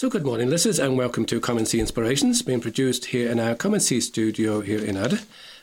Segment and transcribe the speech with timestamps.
[0.00, 3.38] So, good morning, listeners, and welcome to Come and See Inspirations, being produced here in
[3.38, 5.18] our Come and See studio here in Ada.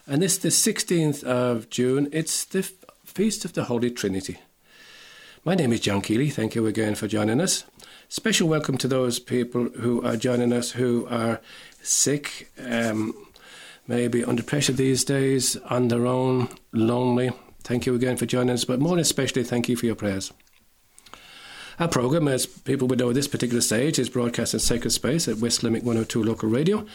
[0.05, 2.07] And this is the 16th of June.
[2.11, 2.61] It's the
[3.03, 4.37] Feast of the Holy Trinity.
[5.43, 6.29] My name is John Keeley.
[6.29, 7.63] Thank you again for joining us.
[8.09, 11.41] Special welcome to those people who are joining us who are
[11.81, 13.15] sick, um,
[13.87, 17.31] maybe under pressure these days, on their own, lonely.
[17.63, 20.31] Thank you again for joining us, but more especially, thank you for your prayers.
[21.79, 25.27] Our programme, as people would know at this particular stage, is broadcast in Sacred Space
[25.27, 26.87] at West Limerick 102 local radio,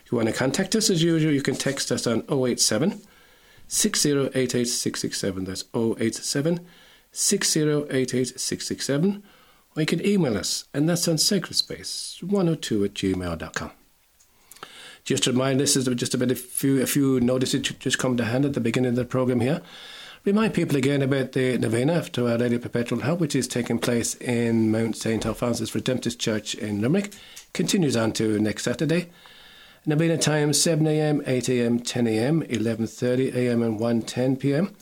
[0.05, 3.01] If you want to contact us as usual, you can text us on 087
[3.67, 5.47] 6088667.
[5.47, 6.67] That's 087
[7.13, 9.23] 6088667,
[9.77, 13.71] or you can email us, and that's on sacredspace102 at gmail.com.
[15.05, 18.25] Just to remind listeners is just about a few, a few notices just come to
[18.25, 19.63] hand at the beginning of the programme here.
[20.25, 23.79] Remind people again about the novena to Our Lady of Perpetual Help, which is taking
[23.79, 25.25] place in Mount St.
[25.25, 27.15] Alphonsus Redemptorist Church in Limerick.
[27.55, 29.09] Continues on to next Saturday.
[29.87, 34.75] Novena time 7am, 8am, 10am, 11.30am and 1.10pm.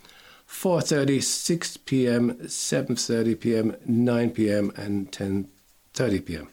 [0.57, 4.73] 4.30, 6 p.m., 7.30 p.m., 9 p.m.
[4.75, 6.49] and 10.30 p.m.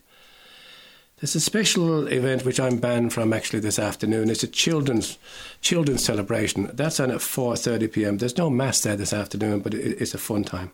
[1.17, 4.29] There's a special event which I'm banned from actually this afternoon.
[4.29, 5.17] It's a children's
[5.61, 6.69] children's celebration.
[6.73, 8.17] That's on at 4:30 p.m.
[8.17, 10.71] There's no mass there this afternoon, but it's a fun time.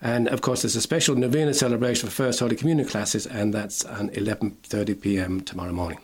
[0.00, 3.84] And of course, there's a special novena celebration for First Holy Communion classes, and that's
[3.84, 5.40] on 11:30 p.m.
[5.42, 6.00] tomorrow morning.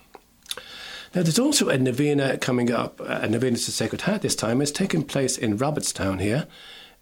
[1.12, 4.62] Now, there's also a novena coming up, a novena to Sacred Heart this time.
[4.62, 6.46] It's taking place in Robertstown here,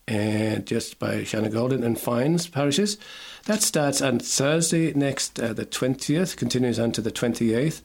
[0.07, 2.97] and just by Shanagolden and Foynes parishes.
[3.45, 7.83] That starts on Thursday next, uh, the 20th, continues on to the 28th.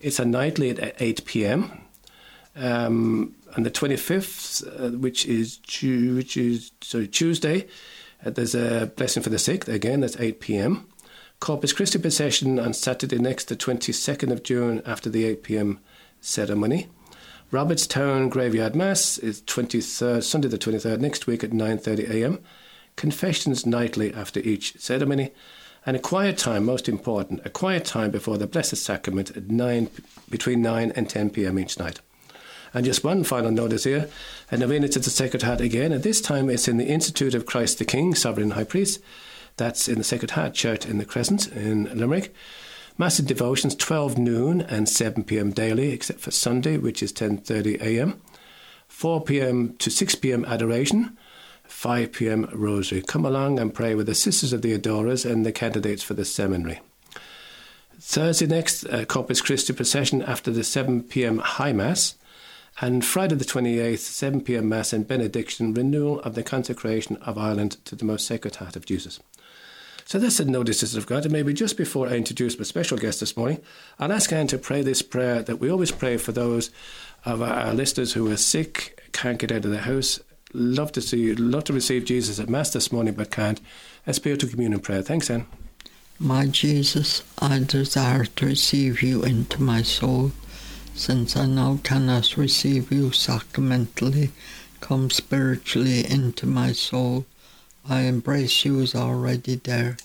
[0.00, 1.82] It's a nightly at 8 p.m.
[2.56, 7.66] Um, on the 25th, uh, which is which is sorry Tuesday,
[8.24, 9.68] uh, there's a blessing for the sick.
[9.68, 10.88] Again, that's 8 p.m.
[11.40, 15.78] Corpus Christi procession on Saturday next, the 22nd of June, after the 8 pm
[16.20, 16.88] ceremony.
[17.52, 22.38] Robertstown Graveyard Mass is 23rd, Sunday the 23rd, next week at 9.30 am.
[22.96, 25.30] Confessions nightly after each ceremony.
[25.86, 29.88] And a quiet time, most important, a quiet time before the Blessed Sacrament at 9,
[30.28, 32.00] between 9 and 10 pm each night.
[32.74, 34.10] And just one final notice here,
[34.50, 37.46] a novena to the Sacred Heart again, and this time it's in the Institute of
[37.46, 39.00] Christ the King, Sovereign High Priest.
[39.58, 42.34] That's in the Sacred Heart Church in the Crescent in Limerick.
[42.96, 45.50] Massive devotions 12 noon and 7 p.m.
[45.50, 48.20] daily, except for Sunday, which is 10:30 a.m.
[48.88, 49.76] 4 p.m.
[49.78, 50.44] to 6 p.m.
[50.44, 51.16] adoration.
[51.64, 52.48] 5 p.m.
[52.52, 53.02] rosary.
[53.02, 56.24] Come along and pray with the Sisters of the Adorers and the candidates for the
[56.24, 56.80] seminary.
[58.00, 61.38] Thursday next, uh, Corpus Christi procession after the 7 p.m.
[61.38, 62.14] High Mass.
[62.80, 64.68] And Friday the 28th, 7 p.m.
[64.68, 68.86] Mass and benediction, renewal of the consecration of Ireland to the most sacred heart of
[68.86, 69.18] Jesus.
[70.08, 71.24] So that's the notices I've got.
[71.24, 73.60] And maybe just before I introduce my special guest this morning,
[73.98, 76.70] I'll ask Anne to pray this prayer that we always pray for those
[77.26, 80.18] of our listeners who are sick, can't get out of the house.
[80.54, 83.60] Love to see, love to receive Jesus at Mass this morning, but can't.
[84.06, 85.02] A spiritual communion prayer.
[85.02, 85.44] Thanks, Anne.
[86.18, 90.32] My Jesus, I desire to receive you into my soul.
[90.94, 94.30] Since I now cannot receive you sacramentally,
[94.80, 97.26] come spiritually into my soul.
[97.88, 99.96] I embrace you as already there.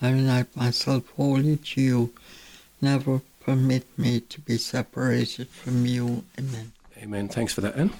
[0.00, 2.12] I unite myself wholly to you.
[2.80, 6.24] Never permit me to be separated from you.
[6.38, 6.72] Amen.
[7.02, 7.28] Amen.
[7.28, 7.92] Thanks for that, Anne.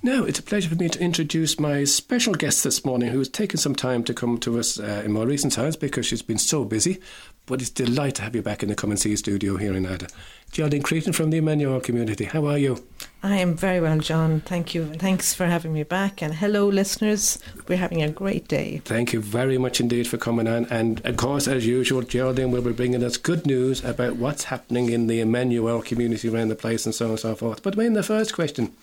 [0.00, 3.28] Now, it's a pleasure for me to introduce my special guest this morning who has
[3.28, 6.38] taken some time to come to us uh, in more recent times because she's been
[6.38, 7.00] so busy.
[7.46, 9.74] But it's a delight to have you back in the Come and See studio here
[9.74, 10.06] in Ada.
[10.52, 12.26] Geraldine Creighton from the Emmanuel community.
[12.26, 12.86] How are you?
[13.22, 14.40] I am very well, John.
[14.40, 14.84] Thank you.
[14.94, 16.22] Thanks for having me back.
[16.22, 17.38] And hello, listeners.
[17.66, 18.82] We're having a great day.
[18.84, 20.66] Thank you very much indeed for coming on.
[20.66, 24.90] And of course, as usual, Geraldine will be bringing us good news about what's happening
[24.90, 27.62] in the Emmanuel community around the place and so on and so forth.
[27.62, 28.74] But mean, the first question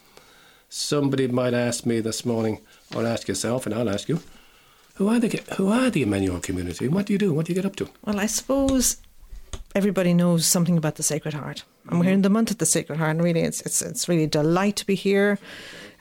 [0.75, 2.59] somebody might ask me this morning,
[2.93, 4.19] or ask yourself, and I'll ask you,
[4.95, 6.87] who are the who are the Emmanuel community?
[6.87, 7.33] What do you do?
[7.33, 7.89] What do you get up to?
[8.03, 8.97] Well, I suppose
[9.73, 12.97] everybody knows something about the Sacred Heart, and we're in the month of the Sacred
[12.97, 15.39] Heart, and really, it's it's it's really a delight to be here.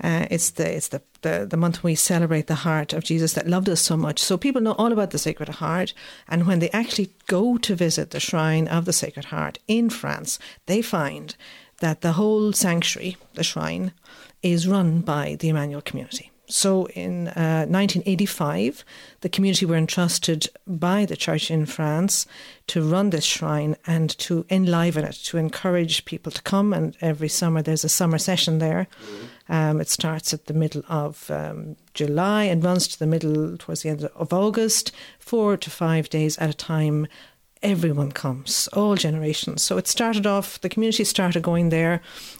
[0.02, 3.46] Uh, it's the it's the, the the month we celebrate the heart of Jesus that
[3.46, 4.20] loved us so much.
[4.20, 5.94] So people know all about the Sacred Heart,
[6.28, 10.38] and when they actually go to visit the shrine of the Sacred Heart in France,
[10.66, 11.36] they find
[11.78, 13.92] that the whole sanctuary, the shrine,
[14.44, 16.30] is run by the Emmanuel community.
[16.46, 18.84] So in uh, 1985,
[19.22, 22.26] the community were entrusted by the church in France
[22.66, 26.74] to run this shrine and to enliven it, to encourage people to come.
[26.74, 28.88] And every summer there's a summer session there.
[29.48, 33.80] Um, it starts at the middle of um, July and runs to the middle, towards
[33.80, 37.06] the end of August, four to five days at a time
[37.64, 39.62] everyone comes, all generations.
[39.62, 41.94] So it started off, the community started going there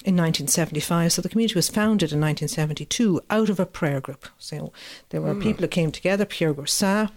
[0.05, 1.13] in 1975.
[1.13, 4.27] So the community was founded in 1972 out of a prayer group.
[4.39, 4.73] So
[5.09, 5.43] there were mm.
[5.43, 7.11] people who came together, Pierre Goursat,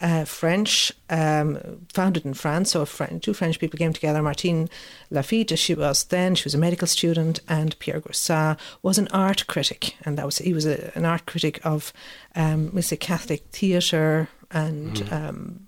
[0.00, 2.72] uh, French, um, founded in France.
[2.72, 4.20] So French, two French people came together.
[4.20, 4.68] Martine
[5.10, 9.08] Laffitte, as she was then, she was a medical student, and Pierre Goursat was an
[9.12, 9.96] art critic.
[10.04, 11.92] And that was he was a, an art critic of,
[12.34, 15.12] um, we say, Catholic theatre and mm.
[15.12, 15.66] um,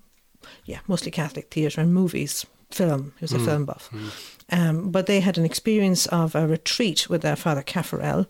[0.65, 3.13] yeah, mostly Catholic theatre and movies, film.
[3.19, 3.45] He was a mm.
[3.45, 3.89] film buff.
[3.91, 4.33] Mm.
[4.49, 8.27] Um, but they had an experience of a retreat with their Father Caffarel.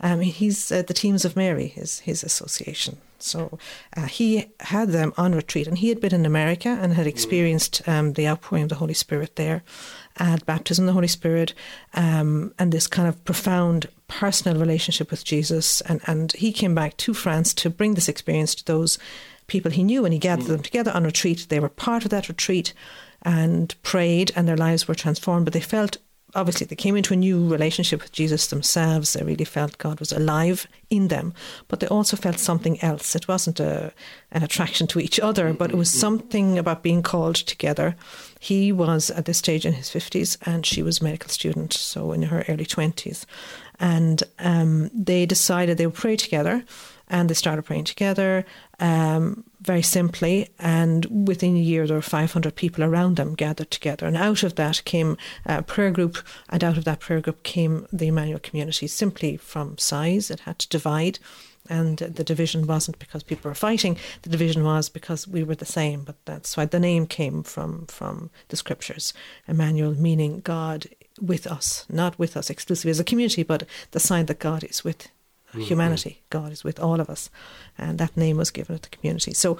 [0.00, 2.98] Um, he's uh, the Teams of Mary, his, his association.
[3.18, 3.58] So
[3.96, 7.86] uh, he had them on retreat, and he had been in America and had experienced
[7.86, 9.62] um, the outpouring of the Holy Spirit there,
[10.16, 11.52] had baptism of the Holy Spirit,
[11.94, 15.82] um, and this kind of profound personal relationship with Jesus.
[15.82, 18.98] And, and he came back to France to bring this experience to those
[19.50, 20.48] people he knew and he gathered mm.
[20.48, 21.46] them together on retreat.
[21.48, 22.72] They were part of that retreat
[23.22, 25.98] and prayed and their lives were transformed, but they felt
[26.34, 29.12] obviously they came into a new relationship with Jesus themselves.
[29.12, 31.34] They really felt God was alive in them,
[31.68, 33.16] but they also felt something else.
[33.16, 33.92] It wasn't a,
[34.30, 35.56] an attraction to each other, mm-hmm.
[35.56, 36.00] but it was mm-hmm.
[36.00, 37.96] something about being called together.
[38.38, 42.12] He was at this stage in his 50s and she was a medical student, so
[42.12, 43.24] in her early 20s.
[43.78, 46.64] And um, they decided they would pray together
[47.10, 48.46] and they started praying together
[48.78, 50.48] um, very simply.
[50.58, 54.06] And within a year, there were 500 people around them gathered together.
[54.06, 56.18] And out of that came a prayer group,
[56.48, 60.30] and out of that prayer group came the Emmanuel community simply from size.
[60.30, 61.18] It had to divide.
[61.68, 63.96] And the division wasn't because people were fighting.
[64.22, 66.04] The division was because we were the same.
[66.04, 69.12] But that's why the name came from from the scriptures.
[69.46, 70.86] Emmanuel meaning God
[71.20, 74.82] with us, not with us exclusively as a community, but the sign that God is
[74.82, 75.08] with
[75.50, 75.60] mm-hmm.
[75.62, 76.22] humanity.
[76.30, 77.30] God is with all of us.
[77.78, 79.34] And that name was given to the community.
[79.34, 79.58] So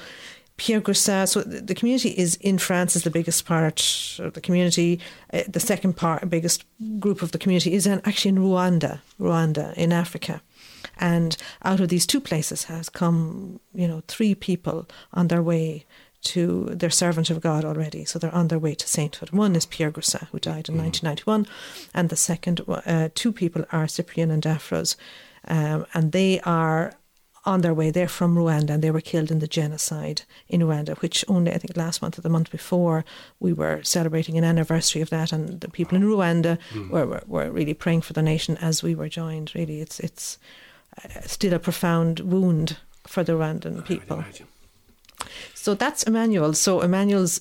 [0.57, 5.01] Pierre Goursat, so the community is in France is the biggest part of the community.
[5.33, 6.65] Uh, the second part, biggest
[6.99, 10.43] group of the community is in, actually in Rwanda, Rwanda in Africa.
[10.99, 15.87] And out of these two places has come, you know, three people on their way
[16.23, 18.05] to their servant of God already.
[18.05, 19.31] So they're on their way to sainthood.
[19.31, 20.83] One is Pierre Goursat, who died in mm.
[20.83, 21.47] 1991,
[21.95, 24.97] and the second, uh, two people are Cyprian and Daphrose,
[25.49, 26.93] um, and they are
[27.47, 27.91] on their way.
[27.91, 31.59] They're from Rwanda and they were killed in the genocide in Rwanda, which only, I
[31.59, 33.05] think, last month or the month before,
[33.39, 35.33] we were celebrating an anniversary of that.
[35.33, 36.91] And the people in Rwanda mm.
[36.91, 39.53] were, were, were, really praying for the nation as we were joined.
[39.55, 40.39] Really, it's, it's
[41.03, 42.77] uh, still a profound wound
[43.07, 44.25] for the Rwandan people.
[45.55, 46.53] So that's Emmanuel.
[46.53, 47.41] So Emmanuel's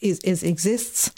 [0.00, 1.12] is, is exists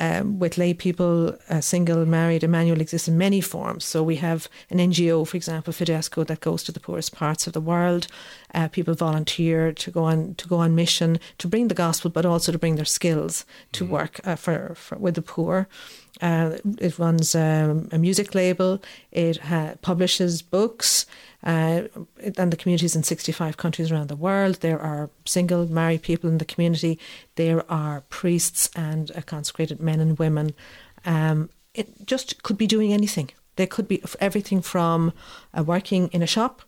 [0.00, 3.84] um, with lay people, uh, single, married, Emmanuel exists in many forms.
[3.84, 7.52] So we have an NGO, for example, Fidesco, that goes to the poorest parts of
[7.52, 8.06] the world.
[8.54, 12.24] Uh, people volunteer to go on to go on mission to bring the gospel, but
[12.24, 15.66] also to bring their skills to mm work uh, for, for with the poor.
[16.20, 18.80] Uh, it runs um, a music label.
[19.10, 21.06] It ha- publishes books.
[21.42, 21.84] Uh,
[22.36, 24.56] and the communities in 65 countries around the world.
[24.56, 26.98] There are single married people in the community.
[27.36, 30.52] There are priests and uh, consecrated men and women.
[31.06, 33.30] Um, it just could be doing anything.
[33.56, 35.12] They could be everything from
[35.56, 36.62] uh, working in a shop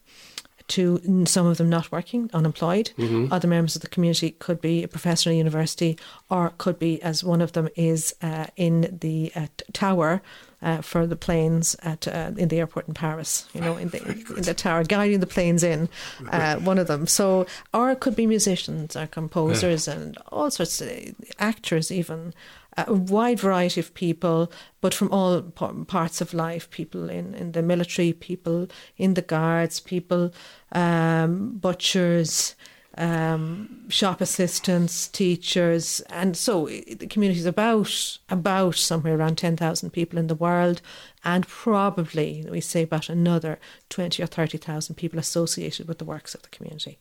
[0.69, 2.93] to some of them not working, unemployed.
[2.97, 3.33] Mm-hmm.
[3.33, 5.99] Other members of the community could be a professor in a university,
[6.31, 10.23] or could be, as one of them is, uh, in the uh, tower
[10.63, 13.47] uh, for the planes at uh, in the airport in Paris.
[13.53, 14.03] You know, in the
[14.37, 15.89] in the tower, guiding the planes in.
[16.31, 17.07] Uh, one of them.
[17.07, 19.95] So, or it could be musicians or composers yeah.
[19.95, 20.89] and all sorts of
[21.39, 22.33] actors, even
[22.77, 24.51] a wide variety of people,
[24.81, 26.71] but from all parts of life.
[26.71, 30.33] People in in the military, people in the guards, people
[30.73, 32.55] um, butchers
[32.99, 39.91] um, shop assistants, teachers, and so the community is about about somewhere around ten thousand
[39.91, 40.83] people in the world,
[41.25, 46.35] and probably we say about another twenty or thirty thousand people associated with the works
[46.35, 46.99] of the community.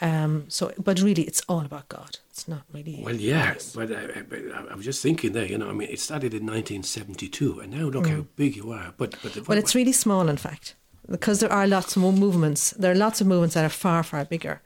[0.00, 2.18] Um, so, but really, it's all about God.
[2.30, 3.00] It's not really.
[3.04, 4.38] Well, yeah, but, uh, but,
[4.70, 5.44] I was just thinking there.
[5.44, 8.16] You know, I mean, it started in 1972, and now look mm.
[8.16, 8.94] how big you are.
[8.96, 10.74] But but well, it's really small, in fact
[11.10, 12.70] because there are lots more movements.
[12.70, 14.62] There are lots of movements that are far, far bigger,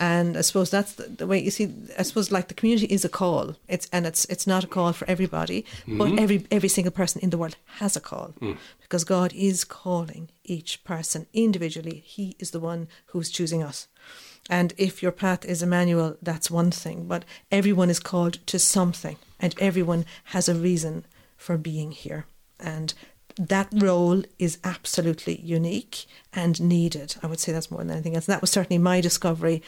[0.00, 1.72] and I suppose that's the, the way you see.
[1.98, 3.56] I suppose like the community is a call.
[3.68, 7.30] It's and it's it's not a call for everybody, but every every single person in
[7.30, 8.34] the world has a call
[8.80, 12.02] because God is calling each person individually.
[12.04, 13.88] He is the one who's choosing us.
[14.50, 17.06] And if your path is Emmanuel, that's one thing.
[17.06, 22.26] But everyone is called to something, and everyone has a reason for being here.
[22.60, 22.92] And
[23.36, 27.16] that role is absolutely unique and needed.
[27.22, 28.28] I would say that's more than anything else.
[28.28, 29.62] And that was certainly my discovery,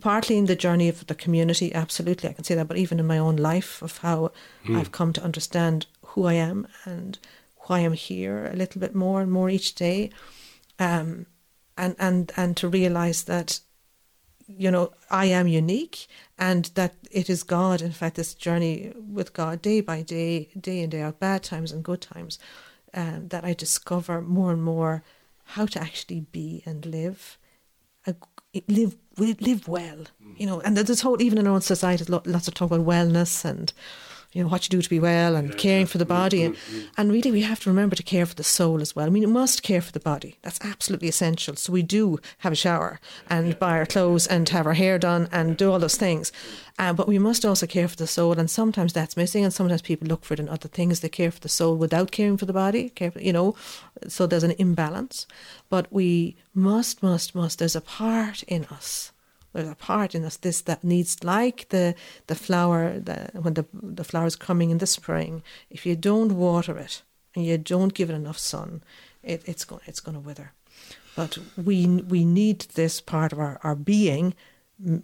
[0.00, 3.06] partly in the journey of the community, absolutely, I can say that, but even in
[3.06, 4.32] my own life, of how
[4.68, 7.18] I've come to understand who I am and
[7.66, 10.10] why I'm here a little bit more and more each day.
[10.78, 11.26] Um,
[11.76, 13.60] and, and, and to realize that
[14.56, 16.06] you know, I am unique
[16.38, 20.80] and that it is God, in fact, this journey with God day by day, day
[20.80, 22.38] in, day out, bad times and good times,
[22.94, 25.02] um, that I discover more and more
[25.44, 27.38] how to actually be and live,
[28.66, 30.04] live, live well,
[30.36, 33.44] you know, and there's whole, even in our own society, lots of talk about wellness
[33.44, 33.72] and,
[34.32, 36.44] you know, what you do to be well and caring for the body.
[36.44, 36.56] And,
[36.98, 39.06] and really, we have to remember to care for the soul as well.
[39.06, 40.36] I mean, we must care for the body.
[40.42, 41.56] That's absolutely essential.
[41.56, 45.28] So we do have a shower and buy our clothes and have our hair done
[45.32, 46.30] and do all those things.
[46.78, 48.38] Uh, but we must also care for the soul.
[48.38, 49.44] And sometimes that's missing.
[49.44, 51.00] And sometimes people look for it in other things.
[51.00, 53.56] They care for the soul without caring for the body, care for, you know,
[54.08, 55.26] so there's an imbalance.
[55.70, 59.12] But we must, must, must, there's a part in us
[59.52, 61.94] there's a part in us this that needs like the
[62.26, 66.32] the flower the, when the the flower is coming in the spring if you don't
[66.32, 67.02] water it
[67.34, 68.82] and you don't give it enough sun
[69.22, 70.52] it, it's going it's going to wither.
[71.14, 74.34] But we we need this part of our, our being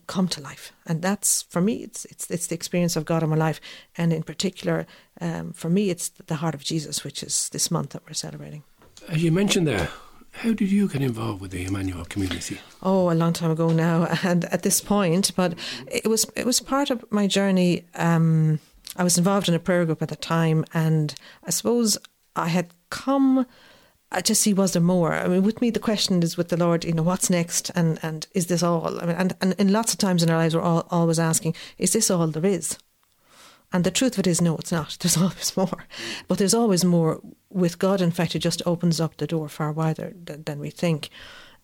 [0.06, 0.72] come to life.
[0.86, 3.60] And that's for me it's it's it's the experience of God in my life.
[3.96, 4.86] And in particular
[5.20, 8.62] um, for me it's the heart of Jesus which is this month that we're celebrating.
[9.08, 9.88] As you mentioned there
[10.34, 12.60] how did you get involved with the Emmanuel community?
[12.82, 15.54] Oh, a long time ago now, and at this point, but
[15.86, 17.84] it was it was part of my journey.
[17.94, 18.58] Um,
[18.96, 21.14] I was involved in a prayer group at the time, and
[21.44, 21.96] I suppose
[22.36, 23.46] I had come
[24.10, 25.14] uh, to see was there more.
[25.14, 27.98] I mean, with me, the question is with the Lord, you know, what's next, and
[28.02, 29.00] and is this all?
[29.00, 31.54] I mean, and and, and lots of times in our lives, we're all, always asking,
[31.78, 32.76] is this all there is?
[33.74, 34.96] And the truth of it is, no, it's not.
[35.00, 35.86] There's always more.
[36.28, 38.00] But there's always more with God.
[38.00, 41.10] In fact, it just opens up the door far wider than, than we think.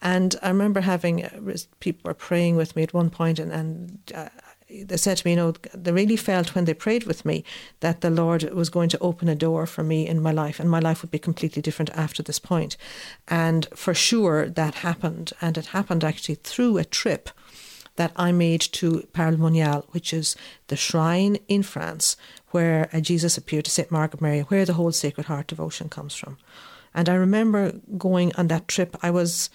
[0.03, 4.13] And I remember having uh, people were praying with me at one point, and, and
[4.13, 4.29] uh,
[4.69, 7.45] they said to me, you know, they really felt when they prayed with me
[7.79, 10.69] that the Lord was going to open a door for me in my life, and
[10.69, 12.77] my life would be completely different after this point.
[13.29, 15.33] And for sure, that happened.
[15.41, 17.31] And it happened actually through a trip
[18.01, 20.35] that I made to Paray-le-Monial, which is
[20.69, 22.17] the shrine in France
[22.47, 23.91] where uh, Jesus appeared to St.
[23.91, 26.39] Margaret Mary, where the whole Sacred Heart devotion comes from.
[26.95, 29.51] And I remember going on that trip, I was,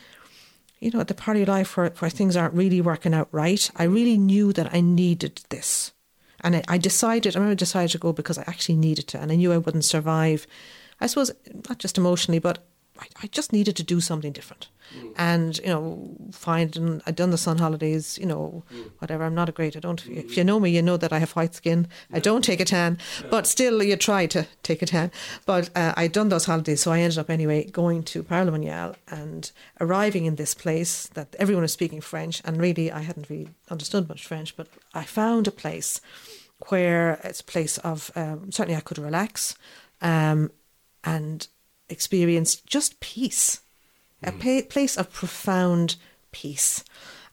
[0.79, 3.67] you know, at the part of life where, where things aren't really working out right.
[3.77, 5.93] I really knew that I needed this.
[6.41, 9.19] And I, I decided, I remember I decided to go because I actually needed to,
[9.19, 10.45] and I knew I wouldn't survive.
[11.01, 11.31] I suppose,
[11.67, 12.63] not just emotionally, but
[12.99, 14.69] I, I just needed to do something different.
[14.95, 15.13] Mm.
[15.17, 18.91] And, you know, find, I'd done the sun holidays, you know, mm.
[18.99, 19.23] whatever.
[19.23, 20.15] I'm not a great, I don't, mm.
[20.15, 21.87] if you know me, you know that I have white skin.
[22.09, 22.17] Yeah.
[22.17, 23.27] I don't take a tan, yeah.
[23.29, 25.11] but still you try to take a tan.
[25.45, 29.51] But uh, I'd done those holidays, so I ended up anyway going to Paray-le-Monial and
[29.81, 32.41] arriving in this place that everyone was speaking French.
[32.45, 35.99] And really, I hadn't really understood much French, but I found a place
[36.69, 39.57] where it's a place of, um, certainly I could relax.
[40.01, 40.51] Um,
[41.03, 41.47] and
[41.89, 43.61] experience just peace,
[44.23, 44.29] mm.
[44.29, 45.95] a pa- place of profound
[46.31, 46.83] peace.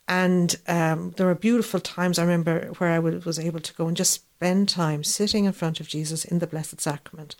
[0.08, 3.96] And um, there were beautiful times I remember where I was able to go and
[3.96, 7.36] just spend time sitting in front of Jesus in the Blessed Sacrament.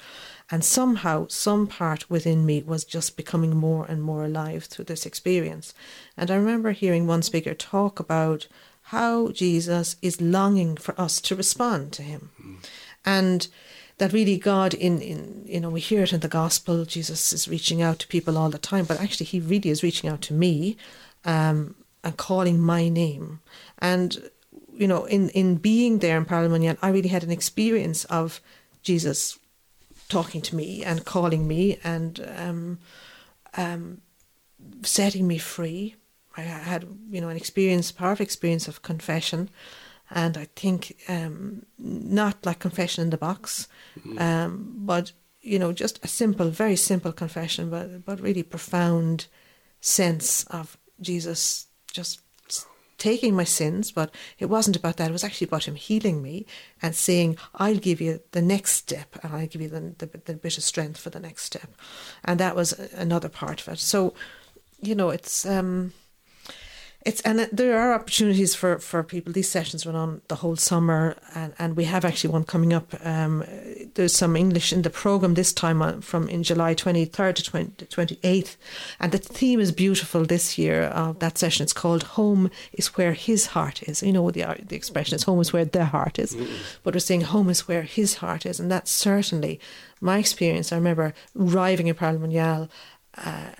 [0.50, 5.04] And somehow, some part within me was just becoming more and more alive through this
[5.04, 5.74] experience.
[6.16, 8.46] And I remember hearing one speaker talk about
[8.86, 12.30] how Jesus is longing for us to respond to him.
[12.40, 12.56] Mm.
[13.04, 13.48] And
[14.02, 17.46] that really God in, in you know we hear it in the gospel Jesus is
[17.46, 20.34] reaching out to people all the time but actually he really is reaching out to
[20.34, 20.76] me
[21.24, 23.38] um, and calling my name.
[23.78, 24.28] And
[24.74, 28.40] you know in in being there in Paray I really had an experience of
[28.82, 29.38] Jesus
[30.08, 32.78] talking to me and calling me and um,
[33.56, 34.00] um,
[34.82, 35.94] setting me free.
[36.36, 39.48] I had you know an experience powerful experience of confession
[40.10, 43.68] and I think um, not like confession in the box,
[43.98, 44.18] mm-hmm.
[44.18, 49.26] um, but you know just a simple, very simple confession, but but really profound
[49.80, 52.20] sense of Jesus just
[52.98, 55.08] taking my sins, but it wasn't about that.
[55.08, 56.46] It was actually about him healing me
[56.80, 60.34] and saying, I'll give you the next step and I'll give you the, the, the
[60.34, 61.74] bit of strength for the next step.
[62.22, 63.80] And that was another part of it.
[63.80, 64.14] So
[64.82, 65.92] you know, it's um,
[67.04, 69.32] it's and there are opportunities for, for people.
[69.32, 72.94] These sessions run on the whole summer, and, and we have actually one coming up.
[73.04, 73.44] Um,
[73.94, 77.86] there's some English in the program this time on, from in July 23rd to 20,
[77.86, 78.56] 28th,
[79.00, 80.84] and the theme is beautiful this year.
[80.84, 84.76] Of that session, it's called "Home is where His heart is." You know the the
[84.76, 86.54] expression is "Home is where their heart is," mm-hmm.
[86.84, 89.58] but we're saying "Home is where His heart is," and that's certainly
[90.00, 90.72] my experience.
[90.72, 92.68] I remember arriving in Paray-le-Monial.
[93.14, 93.50] Uh,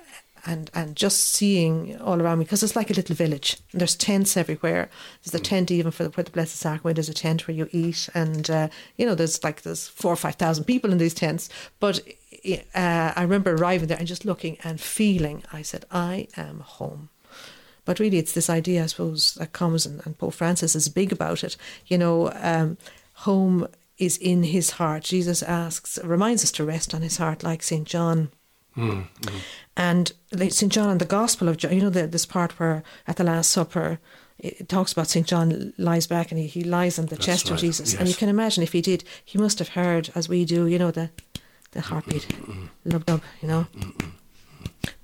[0.45, 3.59] and and just seeing all around me because it's like a little village.
[3.73, 4.91] And there's tents everywhere.
[5.23, 5.49] There's a mm.
[5.49, 6.97] tent even for the, for the Blessed Sacrament.
[6.97, 10.17] There's a tent where you eat, and uh, you know there's like there's four or
[10.17, 11.49] five thousand people in these tents.
[11.81, 12.01] But
[12.75, 15.45] uh, I remember arriving there and just looking and feeling.
[15.53, 17.09] I said, I am home.
[17.85, 21.13] But really, it's this idea, I suppose, that comes, and, and Pope Francis is big
[21.13, 21.57] about it.
[21.87, 22.79] You know, um,
[23.15, 23.67] home
[23.99, 25.05] is in his heart.
[25.05, 27.87] Jesus asks, reminds us to rest on his heart, like St.
[27.87, 28.31] John
[28.77, 29.41] Mm, mm,
[29.77, 30.13] And
[30.51, 30.73] St.
[30.73, 33.51] John and the Gospel of John, you know, the, this part where at the Last
[33.51, 33.99] Supper,
[34.39, 35.27] it talks about St.
[35.27, 37.55] John lies back and he, he lies on the That's chest right.
[37.55, 37.93] of Jesus.
[37.93, 38.01] Yes.
[38.01, 40.79] And you can imagine if he did, he must have heard, as we do, you
[40.79, 41.11] know, the,
[41.73, 42.67] the mm, mm, heartbeat, mm-hmm.
[42.85, 43.67] lub dub, you know.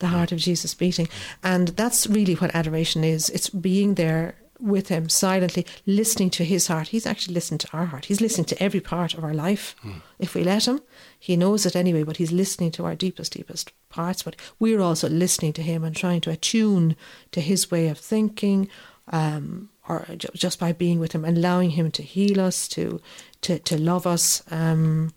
[0.00, 1.08] The heart of Jesus beating.
[1.42, 3.30] And that's really what adoration is.
[3.30, 6.88] It's being there with him silently, listening to his heart.
[6.88, 8.06] He's actually listening to our heart.
[8.06, 9.76] He's listening to every part of our life.
[9.84, 10.02] Mm.
[10.18, 10.80] If we let him,
[11.18, 14.22] he knows it anyway, but he's listening to our deepest, deepest parts.
[14.22, 16.96] But we're also listening to him and trying to attune
[17.32, 18.68] to his way of thinking,
[19.08, 23.00] um, or just by being with him, allowing him to heal us, to
[23.42, 24.42] to, to love us.
[24.50, 25.12] Um,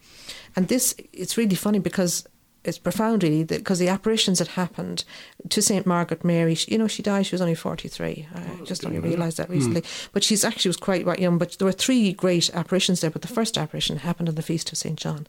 [0.55, 2.27] and this, it's really funny because
[2.63, 5.03] it's profound really because the apparitions that happened
[5.49, 6.55] to Saint Margaret Mary.
[6.55, 9.49] She, you know she died she was only 43 I oh, just only realised that
[9.49, 9.81] recently.
[9.81, 10.09] Mm.
[10.13, 13.27] but she's actually was quite young but there were three great apparitions there but the
[13.27, 15.27] first apparition happened on the feast of Saint John.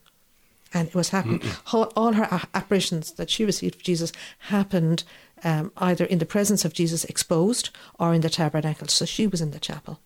[0.75, 5.05] And it was happening all, all, her apparitions that she received of Jesus happened
[5.45, 8.89] um, either in the presence of Jesus exposed or in the tabernacle.
[8.89, 10.01] So she was in the chapel.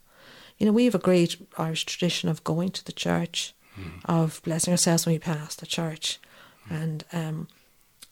[0.59, 4.01] You know we have a great Irish tradition of going to the church mm.
[4.07, 6.19] of blessing ourselves when we pass the church
[6.71, 7.49] and um,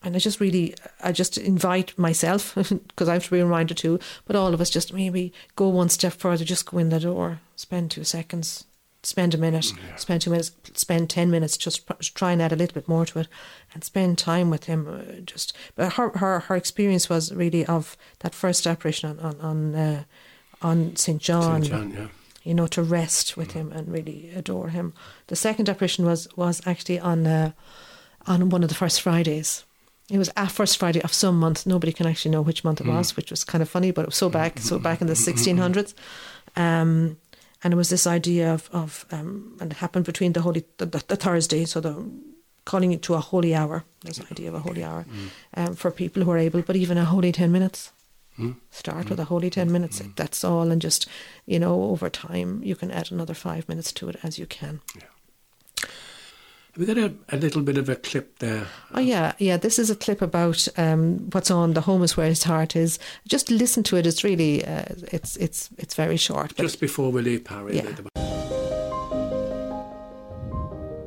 [0.04, 3.98] and I just really, I just invite myself because I have to be reminded too,
[4.26, 7.40] but all of us just maybe go one step further, just go in the door,
[7.56, 8.64] spend two seconds,
[9.02, 9.96] spend a minute, yeah.
[9.96, 13.20] spend two minutes, spend ten minutes, just try and add a little bit more to
[13.20, 13.28] it,
[13.72, 14.86] and spend time with him.
[14.86, 19.40] Uh, just, but her her her experience was really of that first apparition on on
[19.40, 20.04] on, uh,
[20.60, 21.62] on Saint John.
[21.62, 22.08] Saint John, yeah.
[22.42, 23.52] You know, to rest with mm.
[23.52, 24.92] him and really adore him.
[25.28, 27.26] The second apparition was was actually on.
[27.26, 27.52] Uh,
[28.26, 29.64] on one of the first Fridays.
[30.10, 31.66] It was a first Friday of some month.
[31.66, 33.16] Nobody can actually know which month it was, mm.
[33.16, 35.94] which was kind of funny, but it was so back, so back in the 1600s.
[36.56, 37.16] Um,
[37.62, 40.84] and it was this idea of, of um, and it happened between the holy, the,
[40.84, 42.04] the, the, Thursday, so the
[42.66, 43.84] calling it to a holy hour.
[44.02, 45.28] There's an idea of a holy hour mm.
[45.56, 47.92] um, for people who are able, but even a holy 10 minutes.
[48.38, 48.56] Mm.
[48.70, 50.02] Start with a holy 10 minutes.
[50.16, 50.70] That's all.
[50.70, 51.08] And just,
[51.46, 54.80] you know, over time, you can add another five minutes to it as you can.
[54.96, 55.04] Yeah.
[56.76, 58.66] We got a, a, little bit of a clip there.
[58.92, 59.56] Oh yeah, yeah.
[59.56, 62.98] This is a clip about um, what's on the home is where his heart is.
[63.28, 64.06] Just listen to it.
[64.08, 66.56] It's really uh, it's it's it's very short.
[66.56, 67.74] Just before we leave Paray.
[67.74, 67.90] Yeah.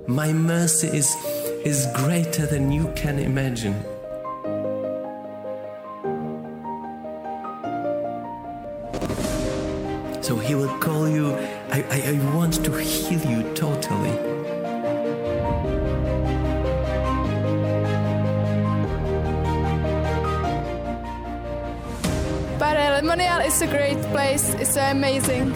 [0.07, 1.13] My mercy is
[1.65, 3.75] is greater than you can imagine.
[10.23, 11.33] So he will call you.
[11.71, 14.46] I, I, I want to heal you totally.
[23.03, 24.53] Montreal is a great place.
[24.55, 25.53] It's amazing.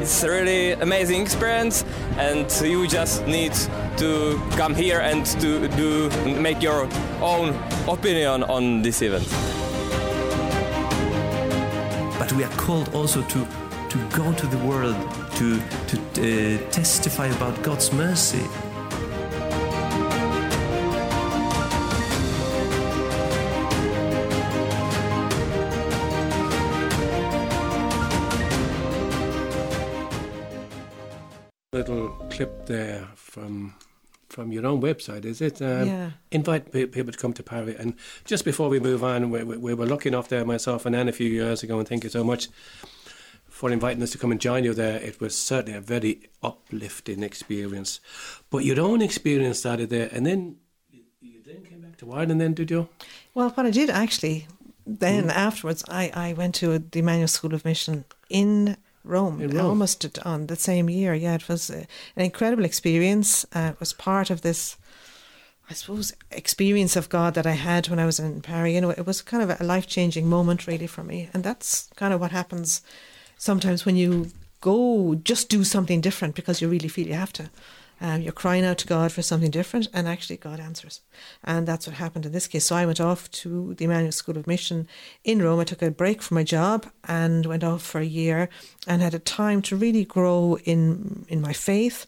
[0.00, 1.84] It's a really amazing experience,
[2.16, 3.52] and you just need
[3.98, 6.08] to come here and to do
[6.40, 6.88] make your
[7.20, 7.54] own
[7.86, 9.28] opinion on this event.
[12.18, 13.46] But we are called also to
[13.90, 14.96] to go to the world
[15.36, 18.46] to to uh, testify about God's mercy
[32.66, 33.74] there from
[34.28, 35.62] from your own website, is it?
[35.62, 36.10] Um, yeah.
[36.32, 37.78] Invite people to come to Paray.
[37.78, 41.08] And just before we move on, we, we, were lucky enough there, myself and Anne,
[41.08, 42.48] a few years ago, and thank you so much
[43.46, 45.00] for inviting us to come and join you there.
[45.00, 48.00] It was certainly a very uplifting experience.
[48.50, 50.56] But your own experience started there, and then
[51.20, 52.88] you then came back to Ireland, then, did you?
[53.34, 54.48] Well, what I did actually,
[54.84, 55.34] then mm.
[55.34, 60.46] afterwards, I, I went to the Emmanuel School of Mission in Rome, Rome, almost on
[60.46, 61.14] the same year.
[61.14, 61.84] Yeah, it was uh,
[62.16, 63.44] an incredible experience.
[63.54, 64.76] Uh, it was part of this
[65.68, 68.74] I suppose, experience of God that I had when I was in Paray.
[68.74, 71.30] You know, it was kind of a life changing moment, really, for me.
[71.32, 72.82] And that's kind of what happens
[73.38, 77.50] sometimes when you go just do something different because you really feel you have to.
[78.04, 81.00] Um, you're crying out to God for something different, and actually God answers.
[81.42, 82.66] And that's what happened in this case.
[82.66, 84.86] So I went off to the Emmanuel School of Mission
[85.24, 85.58] in Rome.
[85.58, 88.50] I took a break from my job and went off for a year
[88.86, 92.04] and had a time to really grow in in my faith.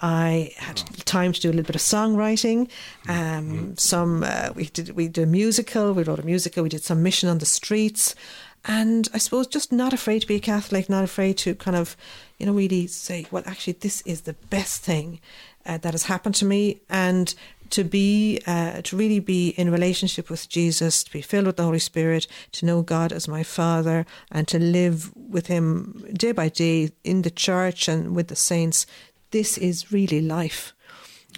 [0.00, 2.70] I had time to do a little bit of songwriting.
[3.08, 5.92] Um, some uh, we did we did a musical.
[5.92, 6.62] We wrote a musical.
[6.62, 8.14] We did some mission on the streets,
[8.64, 11.96] and I suppose just not afraid to be a Catholic, not afraid to kind of,
[12.38, 15.20] you know, really say, well, actually, this is the best thing
[15.66, 17.34] uh, that has happened to me, and
[17.70, 21.62] to be uh, to really be in relationship with Jesus, to be filled with the
[21.62, 26.48] Holy Spirit, to know God as my Father, and to live with Him day by
[26.48, 28.86] day in the church and with the saints
[29.30, 30.72] this is really life.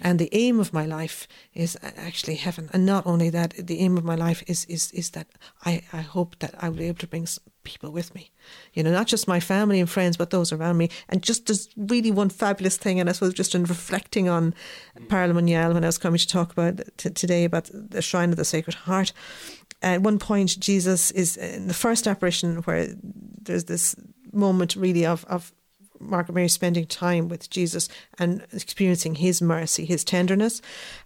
[0.01, 2.69] And the aim of my life is uh, actually heaven.
[2.73, 5.27] And not only that, the aim of my life is is is that
[5.65, 7.27] I, I hope that I will be able to bring
[7.63, 8.31] people with me.
[8.73, 10.89] You know, not just my family and friends, but those around me.
[11.09, 14.53] And just as really one fabulous thing, and I suppose just in reflecting on
[14.99, 15.07] mm.
[15.07, 18.45] Paray-le-Monial when I was coming to talk about t- today about the Shrine of the
[18.45, 19.13] Sacred Heart,
[19.81, 22.87] at one point Jesus is in the first apparition where
[23.41, 23.95] there's this
[24.31, 25.53] moment really of, of
[26.09, 27.89] Margaret Mary spending time with Jesus
[28.19, 30.61] and experiencing his mercy, his tenderness.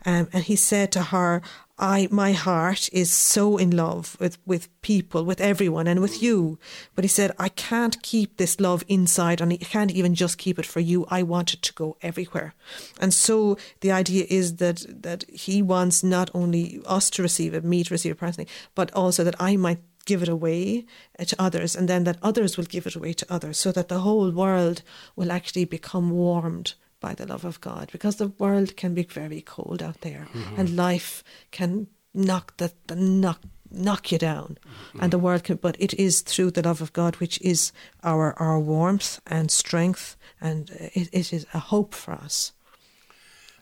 [0.05, 1.41] Um, and he said to her,
[1.79, 6.57] I my heart is so in love with, with people, with everyone, and with you.
[6.95, 10.57] But he said, I can't keep this love inside, and I can't even just keep
[10.57, 11.05] it for you.
[11.10, 12.55] I want it to go everywhere.
[12.99, 17.63] And so the idea is that that he wants not only us to receive it,
[17.63, 20.86] me to receive it personally, but also that I might give it away
[21.20, 23.89] uh, to others, and then that others will give it away to others, so that
[23.89, 24.82] the whole world
[25.15, 29.41] will actually become warmed by the love of God, because the world can be very
[29.41, 30.60] cold out there, mm-hmm.
[30.60, 35.00] and life can knock the, the knock knock you down mm-hmm.
[35.02, 38.34] and the world can but it is through the love of God which is our
[38.39, 42.54] our warmth and strength and it, it is a hope for us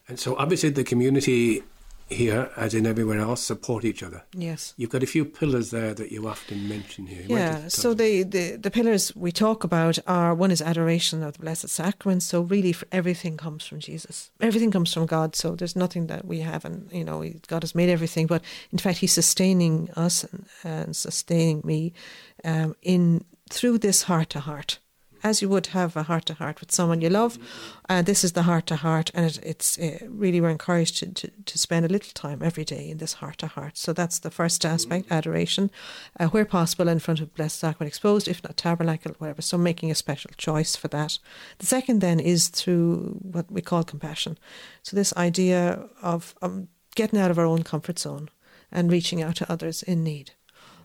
[0.08, 1.64] and so obviously the community
[2.08, 4.24] here, as in everywhere else, support each other.
[4.34, 4.74] Yes.
[4.78, 7.24] You've got a few pillars there that you often mention here.
[7.28, 11.34] You yeah, so the, the, the pillars we talk about are one is adoration of
[11.34, 12.22] the Blessed Sacrament.
[12.22, 14.30] So really, everything comes from Jesus.
[14.40, 15.36] Everything comes from God.
[15.36, 18.28] So there's nothing that we haven't, you know, God has made everything.
[18.28, 21.94] But in fact, He's sustaining us and, and sustaining me
[22.44, 24.80] um, in through this heart to heart
[25.26, 27.40] as you would have a heart to heart with someone you love.
[27.90, 31.08] Uh, this is the heart to heart, and it, it's uh, really we're encouraged to,
[31.08, 33.76] to, to, spend a little time every day in this heart to heart.
[33.76, 35.72] So that's the first aspect, adoration,
[36.20, 39.42] uh, where possible in front of Blessed Sacrament exposed, if not tabernacle, whatever.
[39.42, 41.18] So making a special choice for that.
[41.58, 44.38] The second then is through what we call compassion.
[44.84, 48.30] So this idea of um, getting out of our own comfort zone
[48.72, 50.34] and reaching out to others in need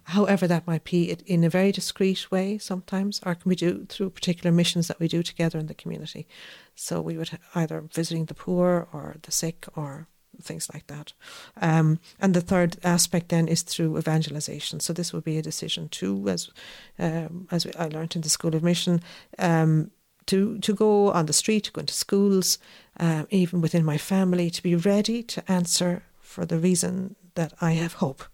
[0.05, 3.87] however that might be, it, in a very discreet way sometimes, or can we do
[3.89, 6.27] through particular missions that we do together in the community.
[6.75, 10.09] So we would either visiting the poor or the sick or
[10.43, 11.13] things like that.
[11.61, 14.81] Um, and the third aspect then is through evangelization.
[14.81, 16.51] So this would be a decision too, as
[16.99, 19.03] um, as I learned in the School of Mission,
[19.39, 19.91] um,
[20.27, 22.59] to to go on the street, go into schools,
[22.99, 27.73] um, even within my family, to be ready to answer for the reason that I
[27.73, 28.25] have hope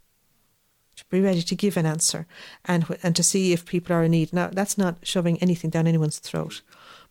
[0.96, 2.26] to be ready to give an answer
[2.64, 4.32] and and to see if people are in need.
[4.32, 6.62] Now, that's not shoving anything down anyone's throat,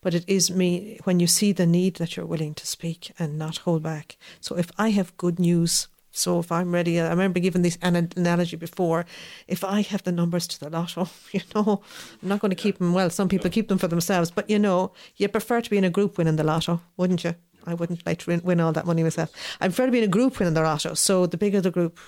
[0.01, 3.37] but it is me when you see the need that you're willing to speak and
[3.37, 4.17] not hold back.
[4.41, 5.87] So if I have good news.
[6.17, 9.05] So if I'm ready, I remember giving this analogy before.
[9.49, 11.81] If I have the numbers to the lotto, you know,
[12.23, 12.93] I'm not going to keep them.
[12.93, 15.83] Well, some people keep them for themselves, but you know, you prefer to be in
[15.83, 17.35] a group winning the lotto, wouldn't you?
[17.67, 19.29] I wouldn't like to win all that money myself.
[19.59, 20.93] I prefer to be in a group winning the lotto.
[20.93, 21.99] So the bigger the group,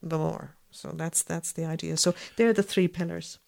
[0.00, 0.55] the more.
[0.76, 1.96] So that's that's the idea.
[1.96, 3.38] So they're the three pillars.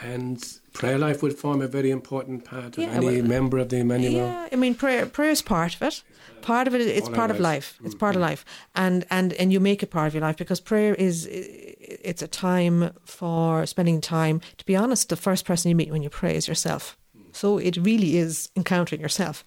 [0.00, 3.68] And prayer life would form a very important part of yeah, any well, member of
[3.68, 4.12] the Emmanuel.
[4.12, 6.02] Yeah, I mean prayer prayer is part of it.
[6.42, 7.78] Part of it it's part of life.
[7.84, 8.22] It's mm, part mm-hmm.
[8.22, 8.30] of mm.
[8.30, 8.44] life.
[8.74, 12.28] And and and you make it part of your life because prayer is it's a
[12.28, 14.40] time for spending time.
[14.58, 16.96] To be honest, the first person you meet when you pray is yourself.
[17.16, 17.34] Mm.
[17.34, 19.44] So it really is encountering yourself.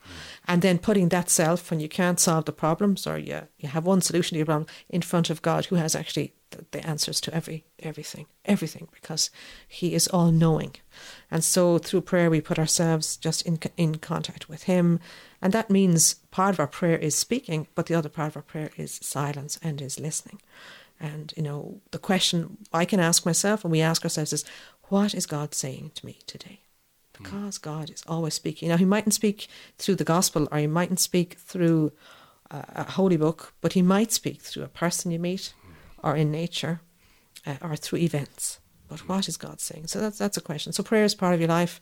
[0.47, 3.85] And then putting that self when you can't solve the problems or you, you have
[3.85, 7.21] one solution to your problem in front of God who has actually the, the answers
[7.21, 9.29] to every everything, everything, because
[9.67, 10.75] He is all knowing.
[11.29, 14.99] And so through prayer we put ourselves just in in contact with Him.
[15.41, 18.43] And that means part of our prayer is speaking, but the other part of our
[18.43, 20.41] prayer is silence and is listening.
[20.99, 24.45] And, you know, the question I can ask myself and we ask ourselves is,
[24.89, 26.59] what is God saying to me today?
[27.21, 28.69] Because God is always speaking.
[28.69, 31.91] Now, He mightn't speak through the gospel or He mightn't speak through
[32.51, 35.53] a, holy book, but he might speak through a person you meet,
[36.03, 36.81] or in nature,
[37.45, 38.59] uh, or through events.
[38.91, 39.87] But what is God saying?
[39.87, 40.73] So that's that's a question.
[40.73, 41.79] So prayer is part of your life.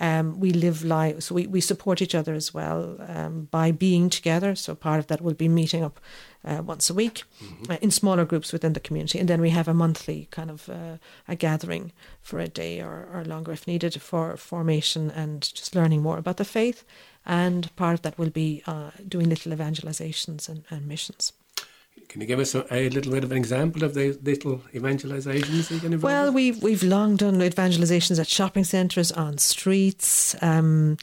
[0.00, 4.10] Um, we live life, so we, we support each other as well um, by being
[4.10, 4.56] together.
[4.56, 6.00] So part of that will be meeting up
[6.44, 7.22] uh, once a week
[7.70, 10.68] uh, in smaller groups within the community, and then we have a monthly kind of
[10.68, 10.96] uh,
[11.28, 16.02] a gathering for a day or, or longer if needed for formation and just learning
[16.02, 16.84] more about the faith.
[17.24, 21.32] And part of that will be uh, doing little evangelizations and, and missions.
[22.08, 25.70] Can you give us a, a little bit of an example of the little evangelizations
[25.70, 30.96] you get involved Well, we've we've long done evangelizations at shopping centres, on streets, um,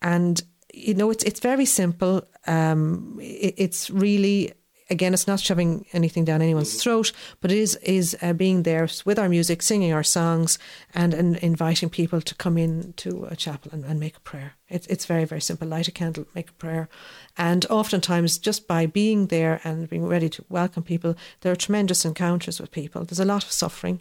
[0.00, 2.26] and you know it's it's very simple.
[2.46, 4.52] Um, it, it's really
[4.92, 8.88] again, it's not shoving anything down anyone's throat, but it is is uh, being there
[9.04, 10.58] with our music, singing our songs,
[10.94, 14.54] and, and inviting people to come in to a chapel and, and make a prayer.
[14.68, 15.66] It's it's very very simple.
[15.66, 16.88] Light a candle, make a prayer,
[17.36, 22.04] and oftentimes just by being there and being ready to welcome people, there are tremendous
[22.04, 23.04] encounters with people.
[23.04, 24.00] There's a lot of suffering.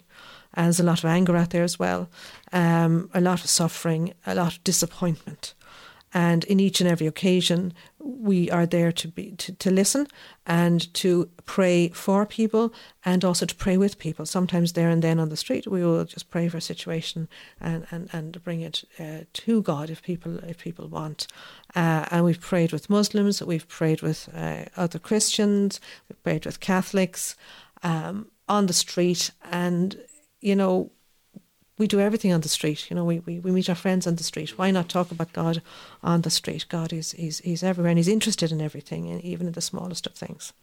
[0.54, 2.10] And there's a lot of anger out there as well,
[2.52, 5.54] um, a lot of suffering, a lot of disappointment.
[6.14, 10.08] And in each and every occasion, we are there to be to, to listen
[10.46, 12.74] and to pray for people
[13.06, 14.26] and also to pray with people.
[14.26, 17.86] Sometimes there and then on the street, we will just pray for a situation and,
[17.92, 21.28] and, and bring it uh, to God if people if people want.
[21.76, 26.60] Uh, and we've prayed with Muslims, we've prayed with uh, other Christians, we've prayed with
[26.60, 27.36] Catholics
[27.84, 29.98] um, on the street, and
[30.42, 30.92] you know
[31.78, 32.90] we do everything on the street.
[32.90, 34.58] You know, we, we, we meet our friends on the street.
[34.58, 35.62] Why not talk about God
[36.04, 36.66] on the street?
[36.70, 40.06] God is he's, he's everywhere and he's interested in everything, and even in the smallest
[40.08, 40.54] of things.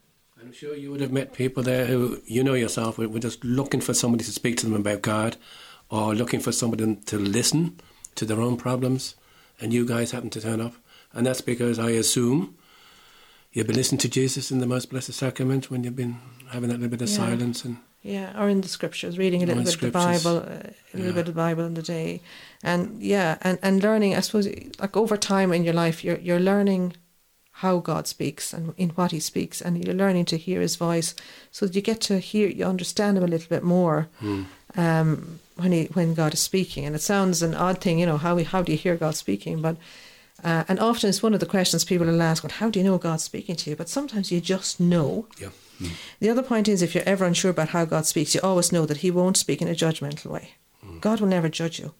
[0.40, 3.42] I'm sure you would have met people there who, you know yourself, were were just
[3.44, 5.36] looking for somebody to speak to them about God
[5.90, 7.80] or looking for somebody to listen
[8.14, 9.16] to their own problems,
[9.60, 10.74] and you guys happen to turn up.
[11.12, 12.54] And that's because I assume
[13.52, 16.18] you've been listening to Jesus in the Most Blessed Sacrament when you've been
[16.50, 17.16] having that little bit of Yeah.
[17.16, 19.90] silence and Yeah, or in the scriptures, reading a little bit of the.
[19.90, 21.12] Bible, uh, a little Yeah.
[21.12, 22.20] bit of the Bible in the day,
[22.62, 24.14] and yeah, and, and learning.
[24.14, 24.46] I suppose,
[24.78, 26.94] like over time in your life, you're you're learning
[27.50, 31.14] how God speaks and in what He speaks, and you're learning to hear His voice,
[31.50, 34.08] so that you get to hear, you understand Him a little bit more.
[34.76, 38.18] Um, when he when God is speaking, and it sounds an odd thing, you know,
[38.18, 39.60] how we, how do you hear God speaking?
[39.60, 39.76] But
[40.44, 42.84] uh, and often it's one of the questions people will ask, well, how do you
[42.84, 43.76] know God's speaking to you?
[43.76, 45.26] But sometimes you just know.
[45.40, 45.48] yeah.
[46.20, 48.86] The other point is if you're ever unsure about how God speaks, you always know
[48.86, 50.50] that He won't speak in a judgmental way.
[51.00, 51.94] God will never judge you.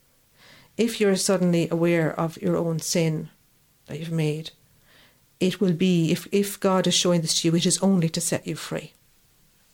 [0.77, 3.31] If you're suddenly aware of your own sin
[3.87, 4.51] that you've made,
[5.41, 8.21] it will be, if, if God is showing this to you, it is only to
[8.21, 8.93] set you free.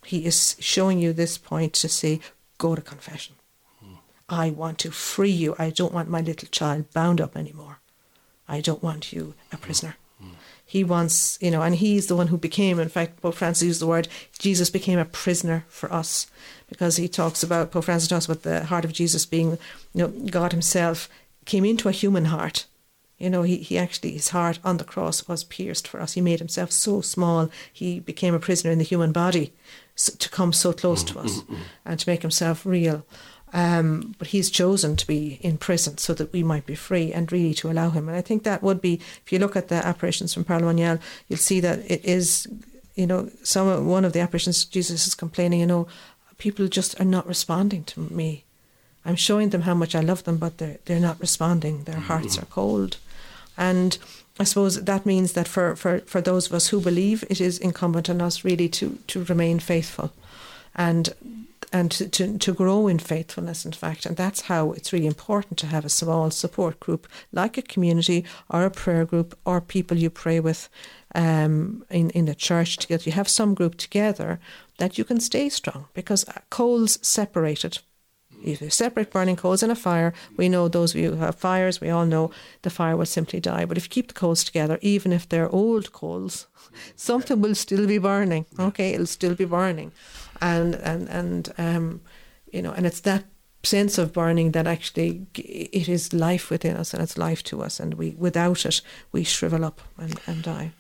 [0.05, 2.21] He is showing you this point to say,
[2.59, 3.37] go to confession.
[4.29, 5.55] I want to free you.
[5.59, 7.79] I don't want my little child bound up anymore.
[8.49, 9.97] I don't want you a prisoner.
[10.75, 13.81] He wants, you know, and he's the one who became, in fact, Pope Francis used
[13.81, 14.09] the word,
[14.41, 16.27] Jesus became a prisoner for us
[16.69, 19.59] because he talks about, Pope Francis talks about the heart of Jesus being, you
[19.95, 21.09] know, God himself
[21.45, 22.67] came into a human heart.
[23.19, 26.15] You know, he, he actually, his heart on the cross was pierced for us.
[26.15, 29.53] He made himself so small, he became a prisoner in the human body
[29.95, 31.55] to come so close to us mm-hmm.
[31.85, 33.07] and to make himself real.
[33.57, 37.31] Um, but he's chosen to be in prison so that we might be free and
[37.31, 38.09] really to allow him.
[38.09, 41.39] And I think that would be, if you look at the apparitions from Paray-le-Monial, you'll
[41.39, 42.49] see that it is,
[42.97, 45.87] you know, some one of the apparitions, Jesus is complaining, you know,
[46.37, 48.43] people just are not responding to me.
[49.05, 51.85] I'm showing them how much I love them, but they're they're not responding.
[51.85, 52.97] Their hearts are cold,
[53.57, 53.99] and
[54.41, 57.59] I suppose that means that for, for, for those of us who believe, it is
[57.59, 60.11] incumbent on us really to, to remain faithful,
[60.75, 61.15] and
[61.75, 64.07] and to, to, to grow in faithfulness, in fact.
[64.07, 68.25] And that's how it's really important to have a small support group, like a community
[68.49, 70.69] or a prayer group or people you pray with
[71.17, 73.03] um, in, in a church together.
[73.07, 74.39] You have some group together
[74.79, 77.81] that you can stay strong because coals separated.
[78.45, 81.35] If you separate burning coals in a fire, we know those of you who have
[81.35, 82.31] fires, we all know
[82.63, 83.65] the fire will simply die.
[83.65, 86.47] But if you keep the coals together, even if they're old coals,
[86.95, 88.47] something will still be burning.
[88.61, 89.91] Okay, it'll still be burning.
[90.41, 92.01] And and and um,
[92.53, 93.25] you know, and it's that
[93.67, 97.81] sense of burning that actually it is life within us and it's life to us
[97.81, 98.81] and we without it
[99.13, 100.73] we shrivel up and, and die.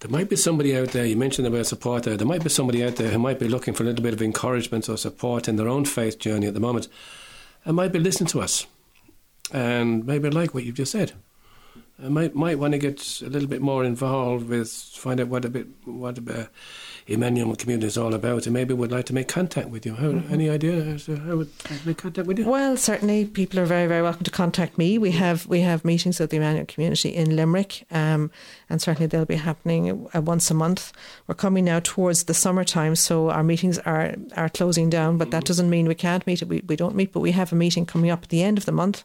[0.00, 2.82] There might be somebody out there, you mentioned about support there, there might be somebody
[2.84, 5.56] out there who might be looking for a little bit of encouragement or support in
[5.56, 6.88] their own faith journey at the moment
[7.64, 8.66] and might be listening to us
[9.52, 11.12] and maybe like what you've just said.
[12.02, 15.44] uh, might might want to get a little bit more involved with find out what
[15.44, 16.46] a bit what uh,
[17.06, 19.94] Emmanuel community is all about, and maybe would like to make contact with you.
[19.94, 20.34] How, Mm-hmm.
[20.34, 21.50] Any idea as to how would
[21.86, 22.44] make contact with you?
[22.48, 24.98] Well, certainly, people are very, very welcome to contact me.
[24.98, 28.30] We have we have meetings of the Emmanuel community in Limerick, um,
[28.68, 30.92] and certainly they'll be happening uh, once a month.
[31.26, 35.18] We're coming now towards the summertime, so our meetings are are closing down.
[35.18, 36.42] But that doesn't mean we can't meet.
[36.42, 38.64] We we don't meet, but we have a meeting coming up at the end of
[38.66, 39.04] the month.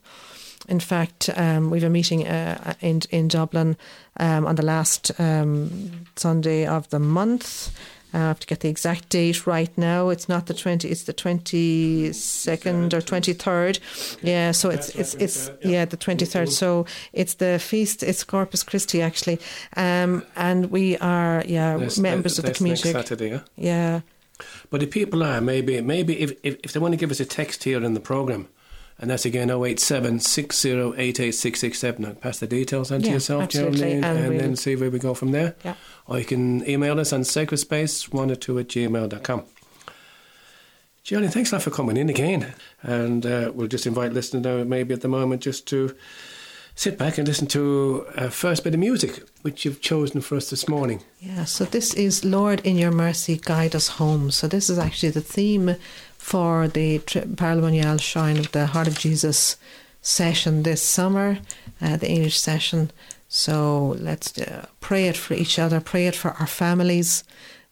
[0.67, 3.77] In fact, um, we have a meeting uh, in in Dublin
[4.19, 7.71] um, on the last um, Sunday of the month.
[8.13, 10.09] I have to get the exact date right now.
[10.09, 10.89] It's not the twenty.
[10.89, 13.79] It's the twenty second or twenty third.
[14.23, 14.53] Yeah.
[14.53, 16.49] So it's it's it's yeah the twenty third.
[16.49, 18.03] So it's the feast.
[18.03, 19.39] It's Corpus Christi actually,
[19.75, 22.91] um, and we are yeah members of the community.
[22.91, 23.41] Saturday, yeah.
[23.55, 24.01] Yeah.
[24.69, 27.25] But if people are, maybe maybe if, if, if they want to give us a
[27.25, 28.47] text here in the programme,
[28.99, 34.03] and that's again 087 6088667, I'll pass the details on to Yeah, yourself, absolutely, Geraldine,
[34.03, 35.55] and and, we'll- then see where we go from there.
[35.63, 35.75] Yeah.
[36.07, 39.43] Or you can email us on sacredspace102 at gmail.com.
[41.03, 42.53] Geraldine, thanks a lot for coming in again.
[42.81, 45.95] And uh, we'll just invite listeners now, maybe at the moment, just to
[46.75, 50.49] sit back and listen to a first bit of music, which you've chosen for us
[50.49, 51.01] this morning.
[51.19, 54.31] Yeah, so this is Lord in Your Mercy, Guide Us Home.
[54.31, 55.75] So this is actually the theme
[56.27, 59.55] for the Paray-le-Monial Shrine of the Heart of Jesus
[60.01, 61.39] session this summer,
[61.79, 62.91] uh, the English session.
[63.29, 67.23] So let's uh, pray it for each other, pray it for our families,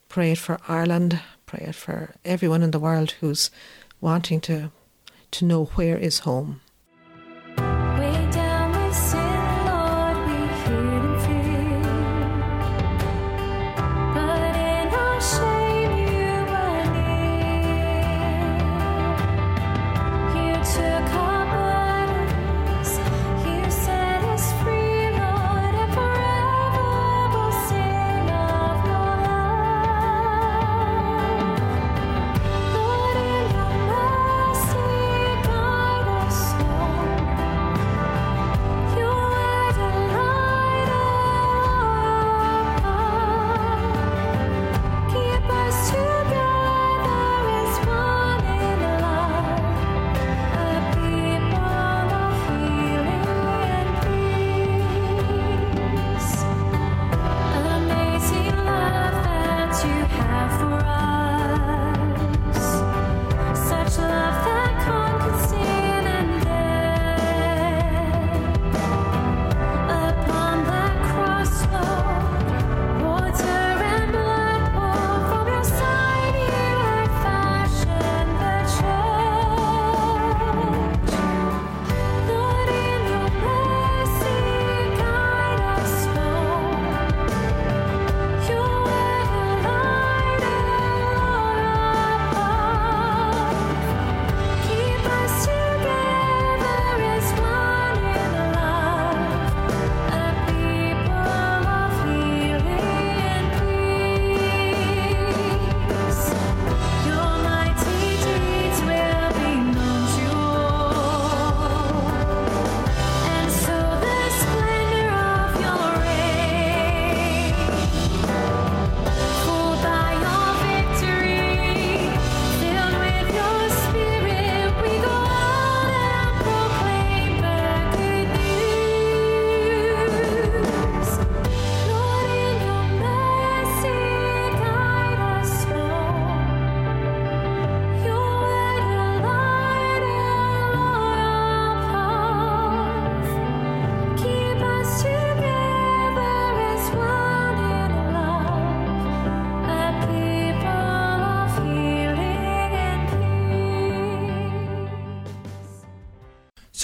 [0.08, 3.52] pray it for Ireland, pray it for everyone in the world who's
[4.00, 4.72] wanting to
[5.32, 6.62] to know where is home.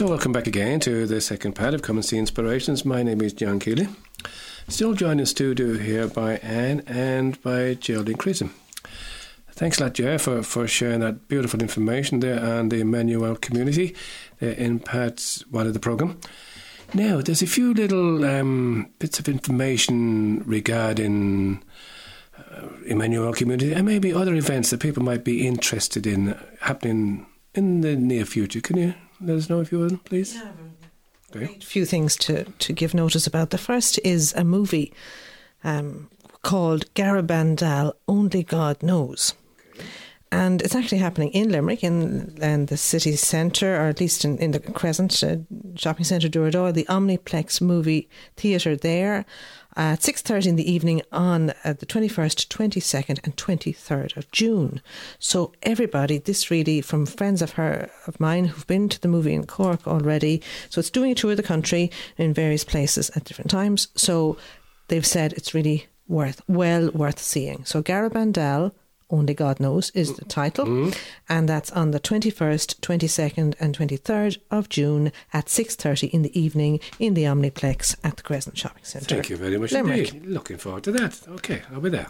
[0.02, 2.84] So, welcome back again to the second part of Come and See Inspirations.
[2.84, 3.88] My name is John Keeley.
[4.68, 8.50] Still joined in studio here by Anne and by Geraldine Creason.
[9.52, 13.96] Thanks a lot, for, for sharing that beautiful information there on the Emmanuel community
[14.42, 16.20] uh, in part one of the programme.
[16.96, 21.62] Now, there's a few little um, bits of information regarding
[22.40, 27.82] uh, Emmanuel community and maybe other events that people might be interested in happening in
[27.82, 28.62] the near future.
[28.62, 30.38] Can you let us know if you will, please?
[31.36, 31.46] Okay.
[31.46, 33.52] A few things to, to give notice about.
[33.52, 34.94] The first is a movie
[35.64, 36.10] um,
[36.42, 39.34] called Garabandal Only God Knows.
[40.32, 44.38] and it's actually happening in Limerick, in, in the city centre, or at least in,
[44.40, 45.38] in the Crescent uh,
[45.76, 49.26] Shopping Centre, Dooradoyle, the Omniplex Movie Theatre there
[49.76, 54.82] at 6.30 in the evening on uh, the 21st, 22nd and 23rd of June.
[55.20, 59.34] So everybody, this really from friends of her of mine who've been to the movie
[59.34, 60.42] in Cork already.
[60.70, 63.88] So it's doing a tour of the country in various places at different times.
[63.96, 64.38] So
[64.88, 67.64] they've said it's really worth well worth seeing.
[67.66, 68.74] So Garabandal
[69.12, 71.00] only God Knows is the title, mm-hmm.
[71.30, 76.80] and that's on the 21st, 22nd, and 23rd of June at 6.30 in the evening
[77.00, 79.16] in the Omniplex at the Crescent Shopping Centre.
[79.16, 80.14] Thank you very much Limerick.
[80.14, 80.30] indeed.
[80.30, 81.20] Looking forward to that.
[81.28, 82.08] Okay, I'll be there.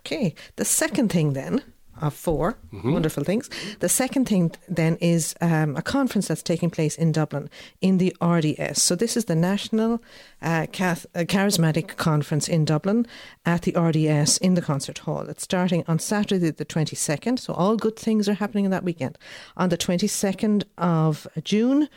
[0.00, 1.62] Okay, the second thing then
[2.00, 3.48] of 4 wonderful things.
[3.80, 8.14] The second thing then is um, a conference that's taking place in Dublin in the
[8.22, 8.82] RDS.
[8.82, 10.02] So this is the National
[10.40, 13.06] uh, Cath- uh, Charismatic Conference in Dublin
[13.44, 15.28] at the RDS in the concert hall.
[15.28, 17.38] It's starting on Saturday the 22nd.
[17.38, 19.18] So all good things are happening in that weekend.
[19.56, 21.88] On the 22nd of June,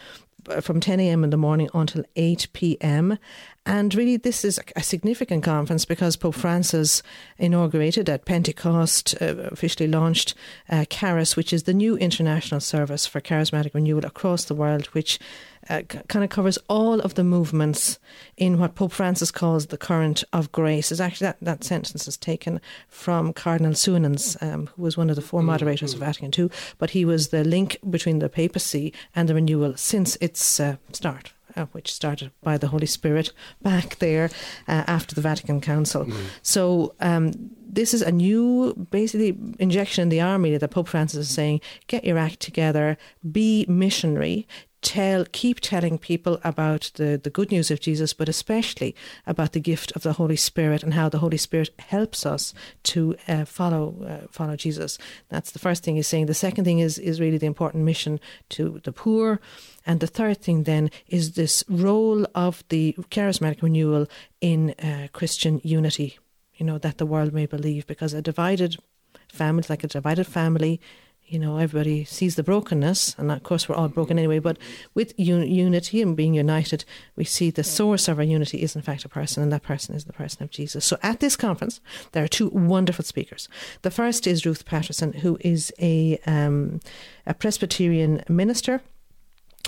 [0.62, 1.24] from 10 a.m.
[1.24, 3.18] in the morning until 8 p.m.
[3.66, 7.02] And really, this is a significant conference because Pope Francis
[7.40, 10.36] inaugurated at Pentecost, uh, officially launched
[10.70, 10.86] uh,
[11.36, 15.18] which is the new international service for charismatic renewal across the world, which
[15.70, 18.00] uh, c- kind of covers all of the movements
[18.38, 20.92] in what Pope Francis calls the current of grace.
[20.92, 25.16] Is actually that, that sentence is taken from Cardinal Suenens, um, who was one of
[25.16, 29.28] the four moderators of Vatican II, but he was the link between the papacy and
[29.30, 31.34] the renewal since its uh, start.
[31.58, 34.30] Uh, which started by the Holy Spirit back there
[34.68, 36.06] uh, after the Vatican Council.
[36.42, 37.32] So um,
[37.66, 42.04] this is a new, basically, injection in the army that Pope Francis is saying: get
[42.04, 42.98] your act together,
[43.32, 44.50] be missionary,
[44.86, 49.60] tell, keep telling people about the, the good news of Jesus, but especially about the
[49.60, 53.96] gift of the Holy Spirit and how the Holy Spirit helps us to uh, follow
[54.08, 54.98] uh, follow Jesus.
[55.30, 56.28] That's the first thing he's saying.
[56.28, 58.20] The second thing is is really the important mission
[58.50, 59.40] to the poor.
[59.88, 64.08] And the third thing then is this role of the charismatic renewal
[64.40, 66.20] in uh, Christian unity,
[66.56, 68.78] you know, that the world may believe, because a divided
[69.28, 70.80] family, like a divided family,
[71.28, 74.58] you know, everybody sees the brokenness, and of course we're all broken anyway, but
[74.94, 78.82] with un- unity and being united, we see the source of our unity is in
[78.82, 80.86] fact a person, and that person is the person of Jesus.
[80.86, 83.50] So at this conference, there are two wonderful speakers.
[83.82, 86.80] The first is Ruth Patterson, who is a, um,
[87.26, 88.82] a Presbyterian minister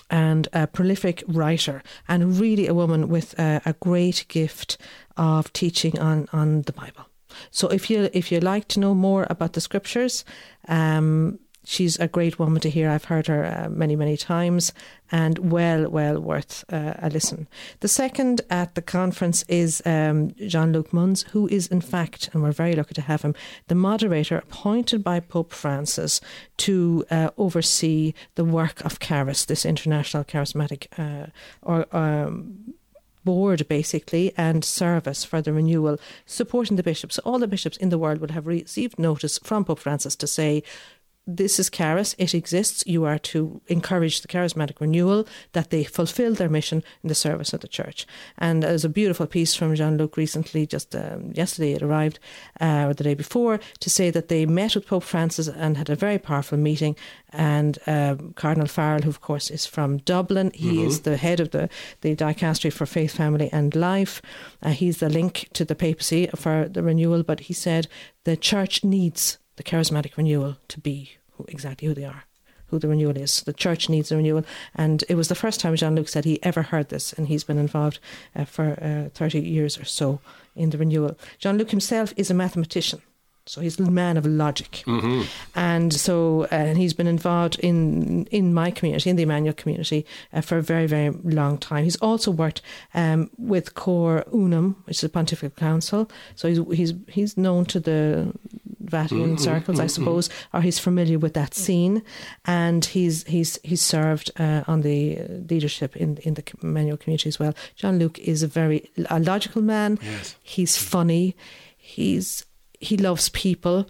[0.10, 4.78] and a prolific writer, and really a woman with a, a great gift
[5.18, 7.06] of teaching on, on the Bible.
[7.52, 10.26] So if you if you like to know more about the scriptures,
[10.68, 12.90] um, she's a great woman to hear.
[12.90, 14.72] I've heard her uh, many many times,
[15.12, 17.48] and well well worth uh, a listen.
[17.82, 22.42] The second at the conference is um, Jean Luc Moens, who is in fact, and
[22.42, 23.36] we're very lucky to have him,
[23.68, 26.22] the moderator appointed by Pope Francis
[26.58, 31.28] to uh, oversee the work of Charis, this international charismatic uh,
[31.62, 31.86] or.
[31.96, 32.74] Um,
[33.26, 37.98] board basically and service for the renewal supporting the bishops all the bishops in the
[37.98, 40.64] world will have received notice from pope francis to say
[41.28, 42.84] this is Charis, it exists.
[42.88, 47.52] You are to encourage the charismatic renewal that they fulfill their mission in the service
[47.52, 48.08] of the church.
[48.38, 52.20] And there's a beautiful piece from Jean Luc recently, just um, yesterday it arrived,
[52.62, 55.90] uh, or the day before, to say that they met with Pope Francis and had
[55.90, 56.96] a very powerful meeting.
[57.32, 61.52] And um, Cardinal Farrell, who of course is from Dublin, he is the head of
[61.52, 61.70] the,
[62.02, 64.22] the dicastery for faith, family, and life.
[64.64, 67.88] Uh, he's the link to the papacy for the renewal, but he said
[68.24, 72.24] the church needs the charismatic renewal to be who, exactly who they are,
[72.68, 73.42] who the renewal is.
[73.42, 74.46] The church needs a renewal.
[74.74, 77.44] And it was the first time Jean Luc said he ever heard this, and he's
[77.44, 78.00] been involved
[78.36, 80.22] uh, for uh, 30 years or so
[80.56, 81.18] in the renewal.
[81.40, 83.02] Jean Luc himself is a mathematician.
[83.48, 84.84] So he's a man of logic,
[85.56, 90.42] and so uh, he's been involved in in my community, in the Emmanuel community, uh,
[90.42, 91.84] for a very very long time.
[91.84, 92.62] He's also worked
[92.94, 96.10] um, with Cor Unum, which is the Pontifical Council.
[96.36, 98.34] So he's he's he's known to the
[98.80, 102.04] Vatican circles, I suppose, or he's familiar with that scene,
[102.46, 105.20] and he's he's he's served uh, on the
[105.50, 107.54] leadership in in the Emmanuel community as well.
[107.76, 110.00] Jean Luc is a very a logical man.
[110.02, 110.36] Yes.
[110.44, 111.36] He's funny.
[111.78, 112.44] He's
[112.80, 113.90] he loves people,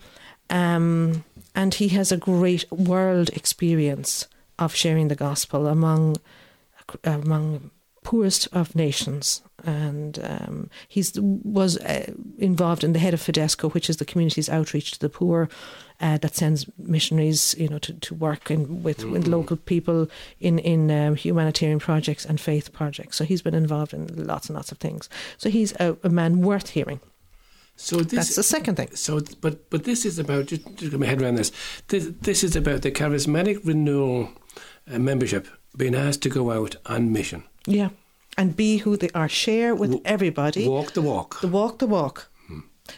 [0.49, 1.23] um,
[1.53, 4.27] and he has a great world experience
[4.57, 6.17] of sharing the gospel among
[7.03, 7.71] among
[8.03, 9.41] poorest of nations.
[9.65, 14.49] And um, he's was uh, involved in the head of Fidesco, which is the community's
[14.49, 15.49] outreach to the poor,
[15.99, 20.07] uh, that sends missionaries, you know, to, to work in, with, with local people
[20.39, 23.17] in in um, humanitarian projects and faith projects.
[23.17, 25.09] So he's been involved in lots and lots of things.
[25.37, 27.01] So he's a, a man worth hearing.
[27.79, 28.89] So this, That's the second thing.
[28.95, 31.51] So, but but this is about just, just get my head around this.
[31.87, 34.29] This this is about the charismatic renewal
[34.91, 37.89] uh, membership being asked to go out on mission, Yeah.
[38.39, 39.29] And be who they are.
[39.29, 40.67] Share with everybody.
[40.67, 41.41] walk the walk.
[41.41, 42.29] The walk the walk.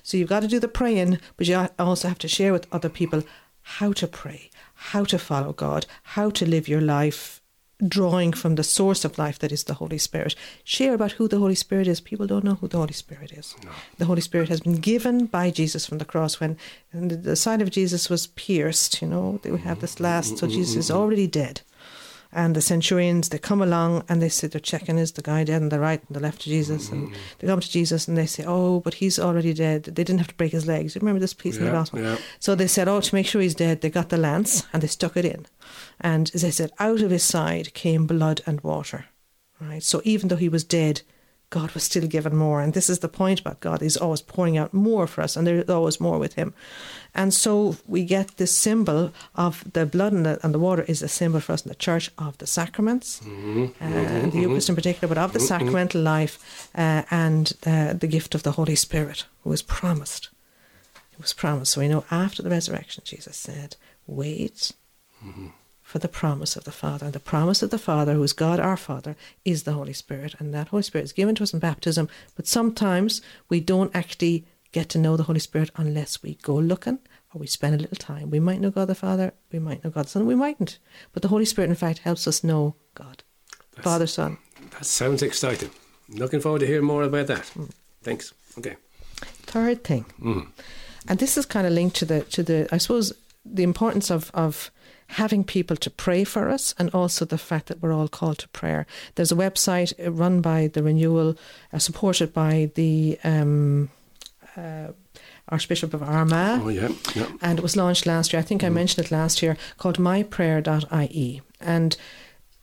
[0.04, 2.90] So you've got to do the praying, but you also have to share with other
[2.90, 3.24] people
[3.62, 7.39] how to pray, how to follow God, how to live your life,
[7.88, 10.36] drawing from the source of life that is the Holy Spirit.
[10.64, 12.02] Share about who the Holy Spirit is.
[12.02, 13.56] People don't know who the Holy Spirit is.
[13.98, 16.58] The Holy Spirit has been given by Jesus from the cross when
[16.92, 19.02] and the- side of Jesus was pierced.
[19.02, 20.04] You know, they have this mm-hmm.
[20.04, 20.56] last, so mm-hmm.
[20.56, 20.98] Jesus is mm-hmm.
[21.00, 21.62] already dead.
[22.32, 25.64] And the centurions, they come along and they say they're checking is the guy dead
[25.64, 26.90] on the right and the left of Jesus.
[26.90, 29.86] And they come to Jesus and they say, Oh, but he's already dead.
[29.86, 30.94] They didn't have to break his legs.
[30.94, 32.02] You remember this piece in the Yeah, gospel?
[32.02, 32.18] yeah.
[32.40, 34.88] So they said, Oh, to make sure he's dead, they got the lance and they
[34.88, 35.48] stuck it in.
[36.02, 39.06] And as they said, out of his side came blood and water.
[39.60, 39.84] Right?
[39.84, 41.02] So even though he was dead,
[41.50, 42.62] God was still given more.
[42.62, 43.82] And this is the point about God.
[43.82, 46.54] He's always pouring out more for us, and there's always more with him.
[47.16, 51.02] And so we get this symbol of the blood and the, and the water is
[51.02, 55.14] a symbol for us in the church of the sacraments, uh, the Eucharist in particular,
[55.14, 59.50] but of the sacramental life uh, and uh, the gift of the Holy Spirit, who
[59.50, 60.30] was promised.
[61.14, 61.74] It was promised.
[61.74, 63.76] So we know after the resurrection, Jesus said,
[64.06, 64.72] Wait
[65.90, 67.06] for the promise of the Father.
[67.06, 70.36] And the promise of the Father, who is God our Father, is the Holy Spirit.
[70.38, 72.08] And that Holy Spirit is given to us in baptism.
[72.36, 77.00] But sometimes we don't actually get to know the Holy Spirit unless we go looking
[77.34, 78.30] or we spend a little time.
[78.30, 80.78] We might know God the Father, we might know God the Son, we mightn't.
[81.12, 83.24] But the Holy Spirit, in fact, helps us know God.
[83.82, 84.38] Father, Son.
[84.74, 85.72] That sounds exciting.
[86.08, 87.52] Looking forward to hearing more about that.
[88.04, 88.32] Thanks.
[88.60, 88.76] Okay.
[89.16, 90.48] Third thing, mm.
[91.08, 93.14] and this is kind of linked to the to the I suppose
[93.44, 94.70] the importance of of
[95.10, 98.47] having people to pray for us, and also the fact that we're all called to
[98.49, 98.86] prayer.
[99.16, 101.36] There's a website run by the Renewal,
[101.74, 103.89] uh, supported by the um,
[104.55, 104.89] uh,
[105.49, 106.62] Archbishop of Armagh.
[106.64, 106.89] Oh yeah.
[107.16, 107.28] Yeah.
[107.41, 108.39] and it was launched last year.
[108.39, 111.41] I think I mentioned it last year, called myprayer.ie.
[111.60, 111.97] And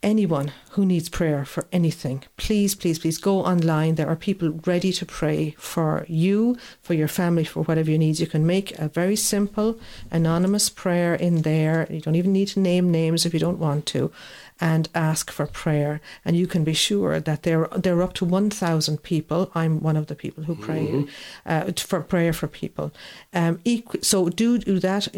[0.02, 3.94] anyone who needs prayer for anything, please, please, please go online.
[3.94, 8.20] There are people ready to pray for you, for your family, for whatever you need.
[8.20, 9.78] You can make a very simple,
[10.10, 11.86] anonymous prayer in there.
[11.90, 14.12] You don't even need to name names if you don't want to.
[14.58, 18.24] And ask for prayer, and you can be sure that there there are up to
[18.24, 19.50] one thousand people.
[19.54, 21.04] I'm one of the people who pray
[21.44, 22.90] uh, for prayer for people.
[23.34, 25.08] Um, equ- so do do that.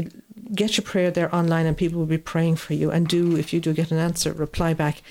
[0.53, 2.91] Get your prayer there online, and people will be praying for you.
[2.91, 5.03] And do if you do get an answer, reply back.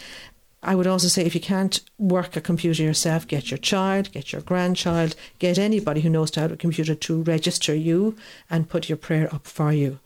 [0.62, 4.34] I would also say if you can't work a computer yourself, get your child, get
[4.34, 8.18] your grandchild, get anybody who knows how to a computer to register you
[8.50, 10.00] and put your prayer up for you.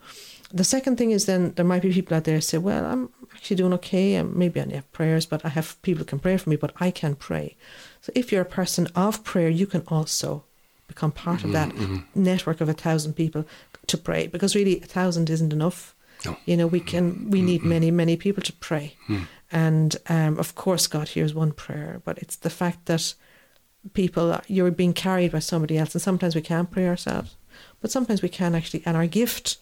[0.52, 3.08] The second thing is then there might be people out there who say, Well, I'm
[3.34, 6.36] actually doing okay, and maybe I have prayers, but I have people who can pray
[6.36, 7.56] for me, but I can't pray.
[8.00, 10.44] So if you're a person of prayer, you can also
[10.92, 12.22] become part of mm-hmm, that mm-hmm.
[12.22, 13.44] network of a thousand people
[13.86, 15.94] to pray because really a thousand isn't enough.
[16.24, 16.36] No.
[16.44, 18.94] You know, we can we mm-hmm, need many, many people to pray.
[19.06, 19.22] Hmm.
[19.50, 23.14] And um, of course God hears one prayer, but it's the fact that
[23.94, 27.36] people you're being carried by somebody else and sometimes we can't pray ourselves.
[27.80, 29.58] But sometimes we can actually and our gift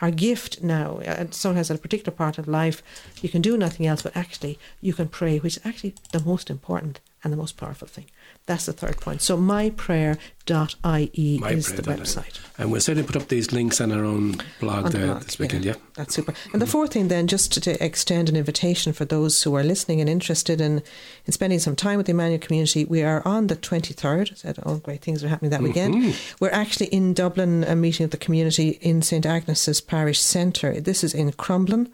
[0.00, 2.82] our gift now, uh, and sometimes at a particular part of life,
[3.22, 6.50] you can do nothing else, but actually you can pray, which is actually the most
[6.50, 8.04] important and the most powerful thing.
[8.46, 9.20] That's the third point.
[9.20, 11.96] So myprayer.ie is the Myprayer.ie.
[11.96, 12.38] website.
[12.56, 15.22] And we'll certainly put up these links on our own blog On the there blog,
[15.24, 15.64] this weekend.
[15.64, 15.74] Yeah.
[15.94, 16.34] That's super.
[16.52, 20.00] And the fourth thing, then, just to, extend an invitation for those who are listening
[20.00, 20.84] and interested in,
[21.24, 24.30] in spending some time with the Emmanuel community, we are on the 23rd.
[24.30, 25.96] I said all great things are happening that weekend.
[25.96, 26.36] Mm-hmm.
[26.38, 30.80] We're actually in Dublin, a meeting of the community in St Agnes's Parish Centre.
[30.80, 31.88] This is in Crumlin.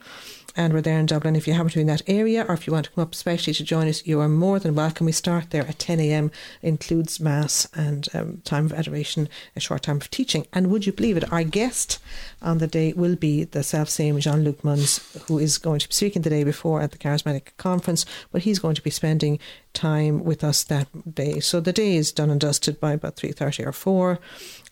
[0.55, 1.35] And we're there in Dublin.
[1.35, 3.15] If you happen to be in that area or if you want to come up
[3.15, 5.07] especially to join us, you are more than welcome.
[5.07, 6.31] We start there at 10 a.m.,
[6.61, 10.47] includes Mass and um, time of adoration, a short time of teaching.
[10.53, 11.99] And would you believe it, our guest
[12.43, 15.89] on the day will be the self same Jean Luc Moens, who is going to
[15.89, 19.39] be speaking the day before at the Charismatic Conference, but he's going to be spending
[19.73, 21.41] time with us that day.
[21.41, 24.19] So the day is done and dusted by about 3.30 or 4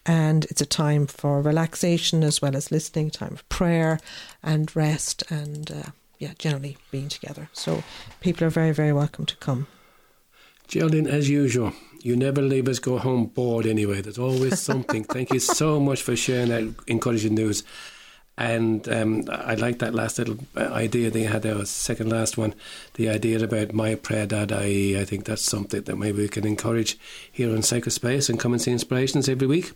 [0.06, 4.00] and it's a time for relaxation as well as listening, time of prayer
[4.42, 7.48] and rest, and uh, yeah, generally being together.
[7.52, 7.82] So
[8.20, 9.66] people are very, very welcome to come.
[10.68, 14.00] Geraldine, as usual, you never leave us go home bored anyway.
[14.00, 15.04] There's always something.
[15.04, 17.64] Thank you so much for sharing that encouraging news.
[18.38, 22.54] And um, I like that last little uh, idea they had there, second last one,
[22.94, 24.96] the idea about my myprayer.ie.
[24.96, 26.98] I I think that's something that maybe we can encourage
[27.30, 29.72] here on Sacred Space and come and see inspirations every week.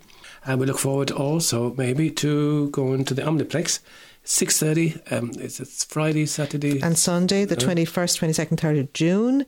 [0.46, 3.80] And we look forward also maybe to going to the Omniplex,
[4.24, 5.12] 6.30.
[5.12, 6.80] Um, it's, it's Friday, Saturday.
[6.82, 9.46] And Sunday, the 21st, 22nd, 3rd of June,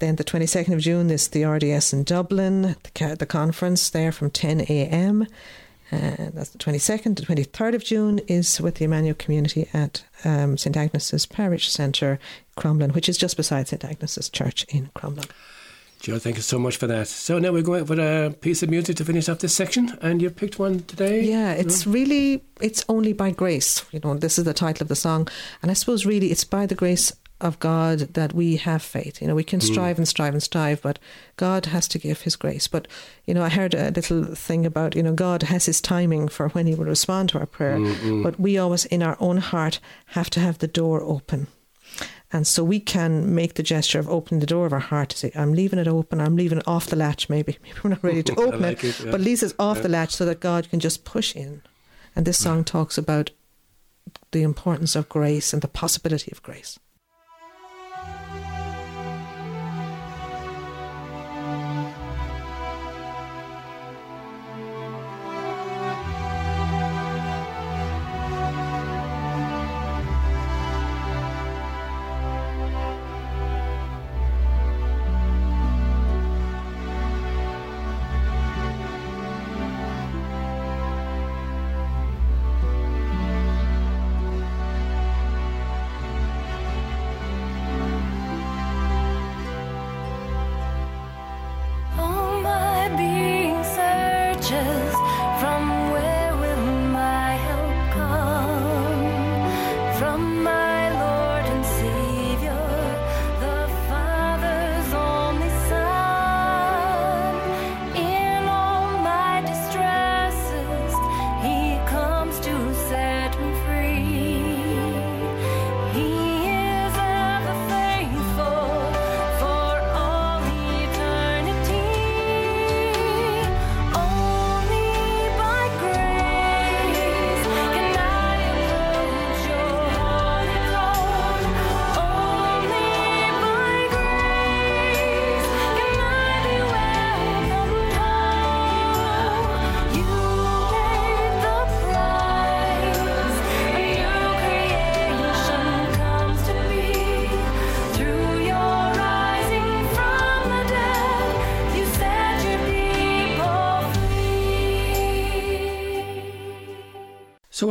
[0.00, 4.30] Then the 22nd of June is the RDS in Dublin, the, the conference there from
[4.30, 5.26] 10 a.m.
[5.90, 7.16] And that's the 22nd.
[7.16, 12.18] The 23rd of June is with the Emmanuel community at um, St Agnes's Parish Centre,
[12.56, 15.30] Crumlin, which is just beside St Agnes's Church in Crumlin.
[16.04, 17.08] Joe, thank you so much for that.
[17.08, 20.20] So now we're going for a piece of music to finish off this section, and
[20.20, 21.22] you picked one today.
[21.22, 23.82] Yeah, it's really it's only by grace.
[23.90, 25.28] You know, this is the title of the song,
[25.62, 29.22] and I suppose really it's by the grace of God that we have faith.
[29.22, 29.66] You know, we can hmm.
[29.66, 30.98] strive and strive and strive, but
[31.38, 32.68] God has to give His grace.
[32.68, 32.86] But
[33.24, 36.50] you know, I heard a little thing about you know God has His timing for
[36.50, 38.22] when He will respond to our prayer, mm-hmm.
[38.22, 41.46] but we always in our own heart have to have the door open.
[42.34, 45.16] And so we can make the gesture of opening the door of our heart to
[45.16, 47.58] say, I'm leaving it open, I'm leaving it off the latch, maybe.
[47.62, 49.12] Maybe we're not ready to open like it, it, yeah.
[49.12, 51.62] but at least it's off the latch so that God can just push in.
[52.16, 53.30] And this song talks about
[54.32, 56.76] the importance of grace and the possibility of grace.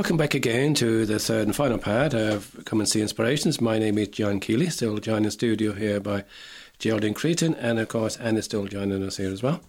[0.03, 3.61] Welcome back again to the third and final part of Come and See Inspirations.
[3.61, 6.25] My name is John Keeley, still joined in studio here by
[6.77, 9.61] Geraldine Creighton, and of course Anne is still joining us here as well.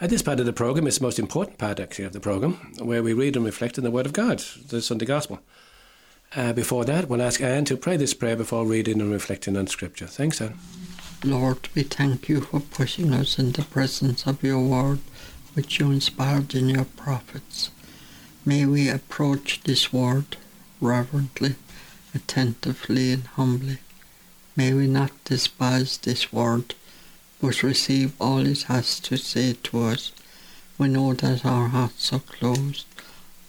[0.00, 2.52] At this part of the program it's the most important part actually of the program,
[2.78, 4.38] where we read and reflect on the Word of God,
[4.68, 5.40] the Sunday Gospel.
[6.36, 9.66] Uh, before that, we'll ask Anne to pray this prayer before reading and reflecting on
[9.66, 10.06] Scripture.
[10.06, 10.56] Thanks, Anne.
[11.24, 15.00] Lord, we thank you for putting us in the presence of your word,
[15.54, 17.72] which you inspired in your prophets.
[18.48, 20.38] May we approach this word
[20.80, 21.56] reverently,
[22.14, 23.76] attentively, and humbly.
[24.56, 26.74] May we not despise this word,
[27.42, 30.12] but receive all it has to say to us.
[30.78, 32.86] We know that our hearts are closed,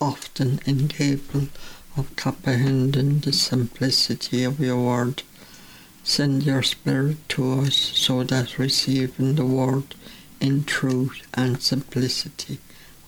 [0.01, 1.47] often incapable
[1.95, 5.23] of comprehending the simplicity of your word.
[6.03, 9.95] Send your Spirit to us so that receiving the word
[10.41, 12.57] in truth and simplicity,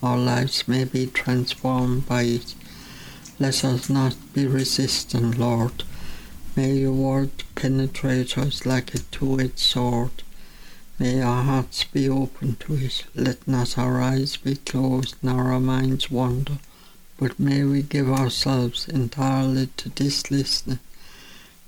[0.03, 2.55] our lives may be transformed by it.
[3.39, 5.83] Let us not be resistant, Lord.
[6.55, 10.11] May your word penetrate us like a two-edged sword.
[10.99, 13.05] May our hearts be open to it.
[13.15, 16.59] Let not our eyes be closed nor our minds wander,
[17.17, 20.79] but may we give ourselves entirely to this listening.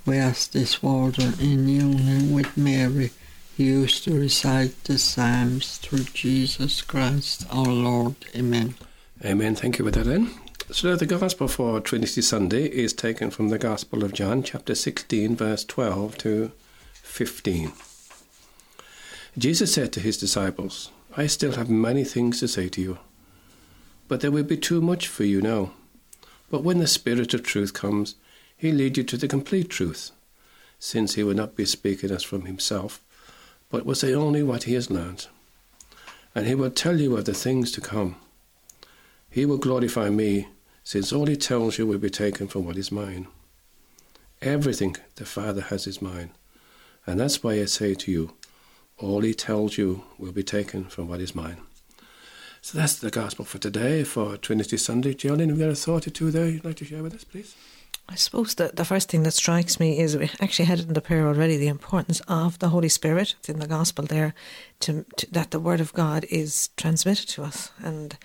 [0.06, 3.12] We ask this water in union with Mary,
[3.58, 8.16] who used to recite the Psalms through Jesus Christ our Lord.
[8.36, 8.76] Amen.
[9.24, 9.56] Amen.
[9.56, 10.32] Thank you for that, Anne.
[10.72, 15.36] So the Gospel for Trinity Sunday is taken from the Gospel of John, chapter 16,
[15.36, 16.52] verse 12 to
[16.94, 17.72] 15.
[19.38, 22.98] Jesus said to his disciples, I still have many things to say to you,
[24.08, 25.74] but there will be too much for you now.
[26.50, 28.16] But when the Spirit of truth comes,
[28.58, 30.12] he'll lead you to the complete truth,
[30.80, 33.02] since he will not be speaking as from himself,
[33.74, 35.26] but will say only what he has learned.
[36.36, 38.18] And he will tell you of the things to come.
[39.32, 40.48] He will glorify me,
[40.84, 43.26] since all he tells you will be taken from what is mine.
[44.44, 46.30] Everything the Father has is mine,
[47.08, 48.34] and that's why I say to you,
[49.00, 51.58] all he tells you will be taken from what is mine.
[52.62, 55.16] So that's the gospel for today, for Trinity Sunday.
[55.16, 57.24] Geraldine, have you got a thought or two there you'd like to share with us,
[57.24, 57.56] please?
[58.10, 60.94] I suppose the, the first thing that strikes me is we actually had it in
[60.94, 63.36] the prayer already the importance of the Holy Spirit.
[63.40, 64.34] It's in the Gospel there
[64.82, 67.72] to, to, that the Word of God is transmitted to us.
[67.82, 68.18] And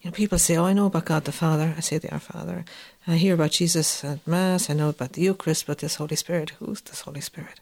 [0.00, 2.20] you know, people say, "Oh, I know about God the Father." I say, "The Our
[2.20, 2.64] Father."
[3.06, 4.70] I hear about Jesus at Mass.
[4.70, 7.60] I know about the Eucharist, but this Holy Spirit, who's this Holy Spirit?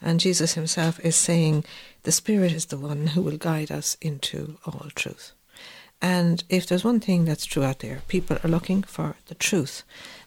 [0.00, 1.64] And Jesus Himself is saying,
[2.04, 5.32] "The Spirit is the one who will guide us into all truth."
[6.00, 9.82] And if there's one thing that's true out there, people are looking for the truth,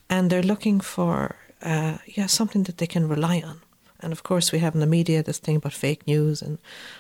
[0.09, 3.61] and they're looking for uh, yeah something that they can rely on.
[3.99, 6.59] And of course, we have in the media this thing about fake news, and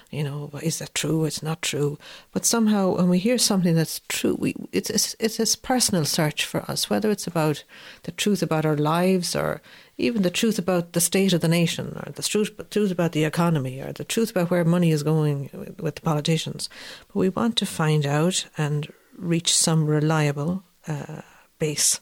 [0.09, 1.25] you know, is that true?
[1.25, 1.99] It's not true.
[2.31, 6.43] But somehow, when we hear something that's true, we it's it's, it's this personal search
[6.43, 7.63] for us, whether it's about
[8.03, 9.61] the truth about our lives, or
[9.97, 13.25] even the truth about the state of the nation, or the truth truth about the
[13.25, 16.67] economy, or the truth about where money is going with, with the politicians.
[17.07, 21.21] But we want to find out and reach some reliable uh,
[21.59, 21.99] base.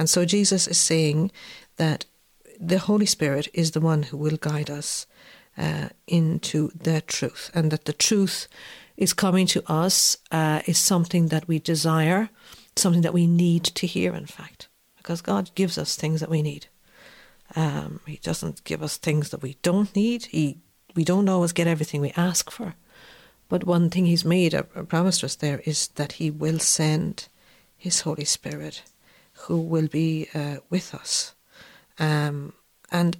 [0.00, 1.30] And so Jesus is saying
[1.76, 2.06] that
[2.58, 5.06] the Holy Spirit is the one who will guide us
[5.58, 8.48] uh, into the truth, and that the truth
[8.96, 12.30] is coming to us uh, is something that we desire,
[12.76, 16.40] something that we need to hear, in fact, because God gives us things that we
[16.40, 16.68] need.
[17.54, 20.24] Um, he doesn't give us things that we don't need.
[20.24, 20.60] He,
[20.96, 22.74] we don't always get everything we ask for.
[23.50, 26.58] But one thing He's made, a, a promise to us there, is that He will
[26.58, 27.28] send
[27.76, 28.82] His Holy Spirit
[29.42, 31.34] who will be uh, with us.
[31.98, 32.52] Um,
[32.90, 33.16] and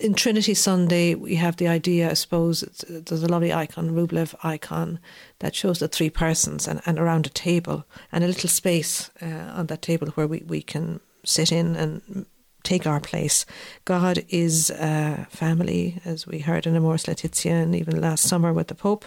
[0.00, 4.98] in Trinity Sunday, we have the idea, I suppose, there's a lovely icon, Rublev icon,
[5.40, 9.52] that shows the three persons and, and around a table and a little space uh,
[9.54, 12.24] on that table where we, we can sit in and
[12.62, 13.44] take our place.
[13.84, 18.68] God is uh, family, as we heard in Amoris Laetitia and even last summer with
[18.68, 19.04] the Pope.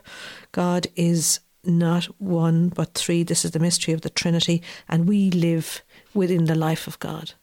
[0.51, 3.23] God is not one but three.
[3.23, 5.81] This is the mystery of the Trinity, and we live
[6.13, 7.33] within the life of God.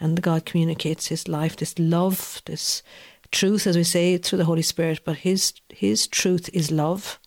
[0.00, 2.82] And God communicates His life, this love, this
[3.32, 5.00] truth, as we say, through the Holy Spirit.
[5.04, 7.18] But His His truth is love,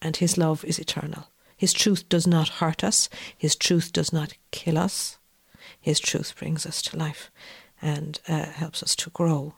[0.00, 1.28] and His love is eternal.
[1.56, 3.08] His truth does not hurt us.
[3.36, 5.18] His truth does not kill us.
[5.80, 7.30] His truth brings us to life
[7.80, 9.54] and uh, helps us to grow.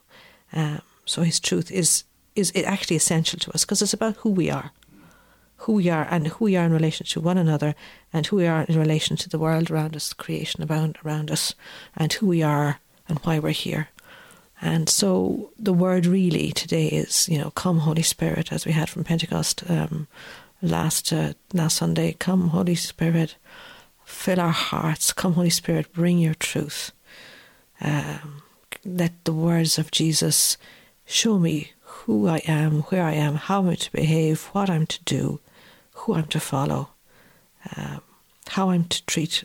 [0.53, 4.51] Um, so His truth is is actually essential to us because it's about who we
[4.51, 4.73] are
[5.65, 7.75] who we are and who we are in relation to one another
[8.13, 11.31] and who we are in relation to the world around us, the creation around, around
[11.31, 11.55] us,
[11.97, 13.89] and who we are and why we're here.
[14.61, 18.91] And so the word really today is, you know, come Holy Spirit, as we had
[18.91, 20.07] from Pentecost um,
[20.61, 22.15] last uh, last Sunday.
[22.19, 23.37] Come Holy Spirit,
[24.05, 25.13] fill our hearts.
[25.13, 26.93] Come Holy Spirit, bring your truth.
[27.81, 28.43] Um,
[28.85, 30.59] let the words of Jesus
[31.07, 35.03] show me who I am, where I am, how I'm to behave, what I'm to
[35.05, 35.41] do,
[35.95, 36.91] who I'm to follow,
[37.77, 38.03] um,
[38.49, 39.45] how I'm to treat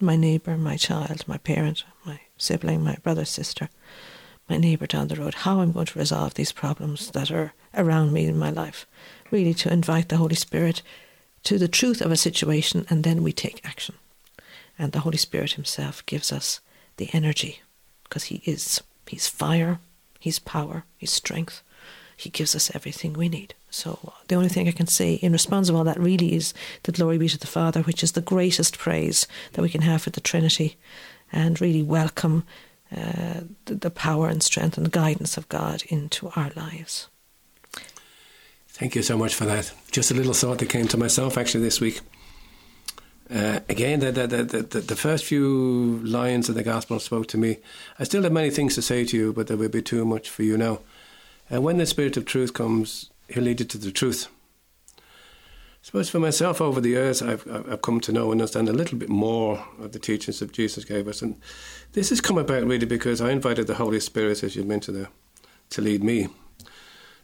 [0.00, 3.68] my neighbour, my child, my parent, my sibling, my brother, sister,
[4.48, 8.12] my neighbour down the road, how I'm going to resolve these problems that are around
[8.12, 8.86] me in my life.
[9.30, 10.82] Really, to invite the Holy Spirit
[11.44, 13.94] to the truth of a situation, and then we take action.
[14.78, 16.60] And the Holy Spirit Himself gives us
[16.96, 17.62] the energy,
[18.04, 18.82] because He is.
[19.06, 19.78] He's fire,
[20.18, 21.62] He's power, He's strength.
[22.16, 23.54] He gives us everything we need.
[23.72, 26.52] So the only thing I can say in response to all that really is
[26.82, 30.02] the glory be to the Father, which is the greatest praise that we can have
[30.02, 30.76] for the Trinity,
[31.32, 32.44] and really welcome
[32.94, 37.08] uh, the, the power and strength and guidance of God into our lives.
[38.68, 39.72] Thank you so much for that.
[39.90, 42.00] Just a little thought that came to myself actually this week.
[43.34, 47.38] Uh, again, the, the, the, the, the first few lines of the Gospel spoke to
[47.38, 47.56] me.
[47.98, 50.28] I still have many things to say to you, but there will be too much
[50.28, 50.80] for you now.
[51.48, 54.28] And when the Spirit of truth comes, He'll lead you to the truth.
[54.98, 55.00] I
[55.84, 58.98] suppose for myself, over the years, I've, I've come to know and understand a little
[58.98, 61.22] bit more of the teachings that Jesus gave us.
[61.22, 61.40] And
[61.92, 65.08] this has come about really because I invited the Holy Spirit, as you mentioned there,
[65.70, 66.28] to lead me.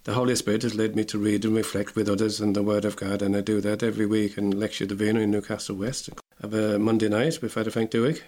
[0.04, 2.84] The Holy Spirit has led me to read and reflect with others on the Word
[2.84, 6.08] of God, and I do that every week in Lectio Divina in Newcastle West.
[6.12, 8.22] I have a Monday night with Father Frank Duick.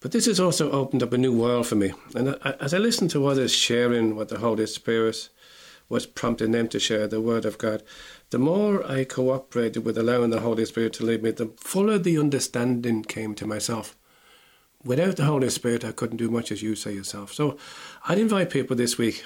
[0.00, 1.92] But this has also opened up a new world for me.
[2.14, 5.28] And as I listen to others sharing what the Holy Spirit
[5.88, 7.82] was prompting them to share, the Word of God,
[8.30, 12.18] the more I cooperated with allowing the Holy Spirit to lead me, the fuller the
[12.18, 13.96] understanding came to myself.
[14.84, 17.32] Without the Holy Spirit, I couldn't do much as you say yourself.
[17.32, 17.56] So
[18.06, 19.24] I'd invite people this week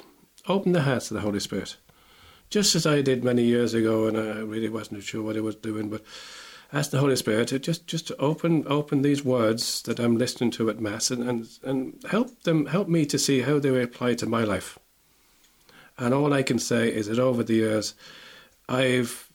[0.48, 1.76] open their hearts to the Holy Spirit.
[2.48, 5.56] Just as I did many years ago, and I really wasn't sure what I was
[5.56, 6.02] doing, but
[6.72, 10.50] ask the Holy Spirit to just, just to open open these words that I'm listening
[10.52, 14.14] to at Mass and, and, and help them help me to see how they apply
[14.14, 14.78] to my life.
[16.02, 17.94] And all I can say is that over the years
[18.68, 19.30] I've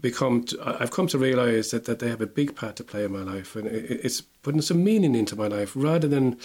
[0.00, 3.04] become, to, I've come to realise that, that they have a big part to play
[3.04, 6.38] in my life, and it, it's putting some meaning into my life rather than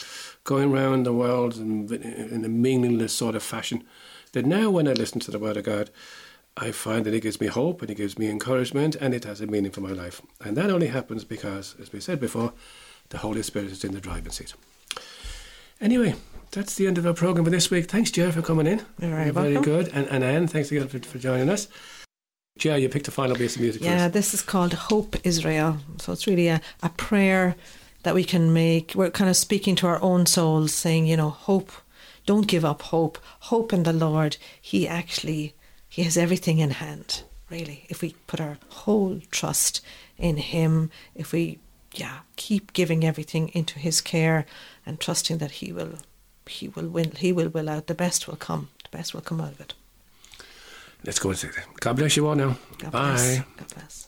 [0.43, 3.83] going around the world in, in a meaningless sort of fashion.
[4.31, 5.91] That now, when I listen to the Word of God,
[6.57, 9.39] I find that it gives me hope and it gives me encouragement and it has
[9.39, 10.19] a meaning for my life.
[10.43, 12.53] And that only happens because, as we said before,
[13.09, 14.55] the Holy Spirit is in the driving seat.
[15.79, 16.15] Anyway,
[16.53, 17.85] that's the end of our program for this week.
[17.89, 18.81] Thanks, Jer, for coming in.
[18.99, 19.89] You're very very good.
[19.93, 21.67] And, and Anne, thanks again for, for joining us.
[22.57, 25.79] Jer, you picked a final piece of music Yeah, this is called Hope Israel.
[25.99, 27.55] So it's really a, a prayer
[28.03, 28.93] that we can make.
[28.95, 31.71] We're kind of speaking to our own souls, saying, you know, hope,
[32.25, 33.17] don't give up hope.
[33.41, 34.37] Hope in the Lord.
[34.61, 35.55] He actually,
[35.89, 37.85] He has everything in hand, really.
[37.89, 39.81] If we put our whole trust
[40.17, 41.57] in Him, if we,
[41.95, 44.45] yeah, keep giving everything into His care
[44.85, 45.97] and trusting that He will,
[46.47, 48.69] He will win, He will will out, the best will come.
[48.83, 49.73] The best will come out of it.
[51.03, 51.65] Let's go and say that.
[51.79, 52.57] God bless you all now.
[52.77, 52.99] God Bye.
[53.11, 53.37] bless.
[53.57, 54.07] God bless.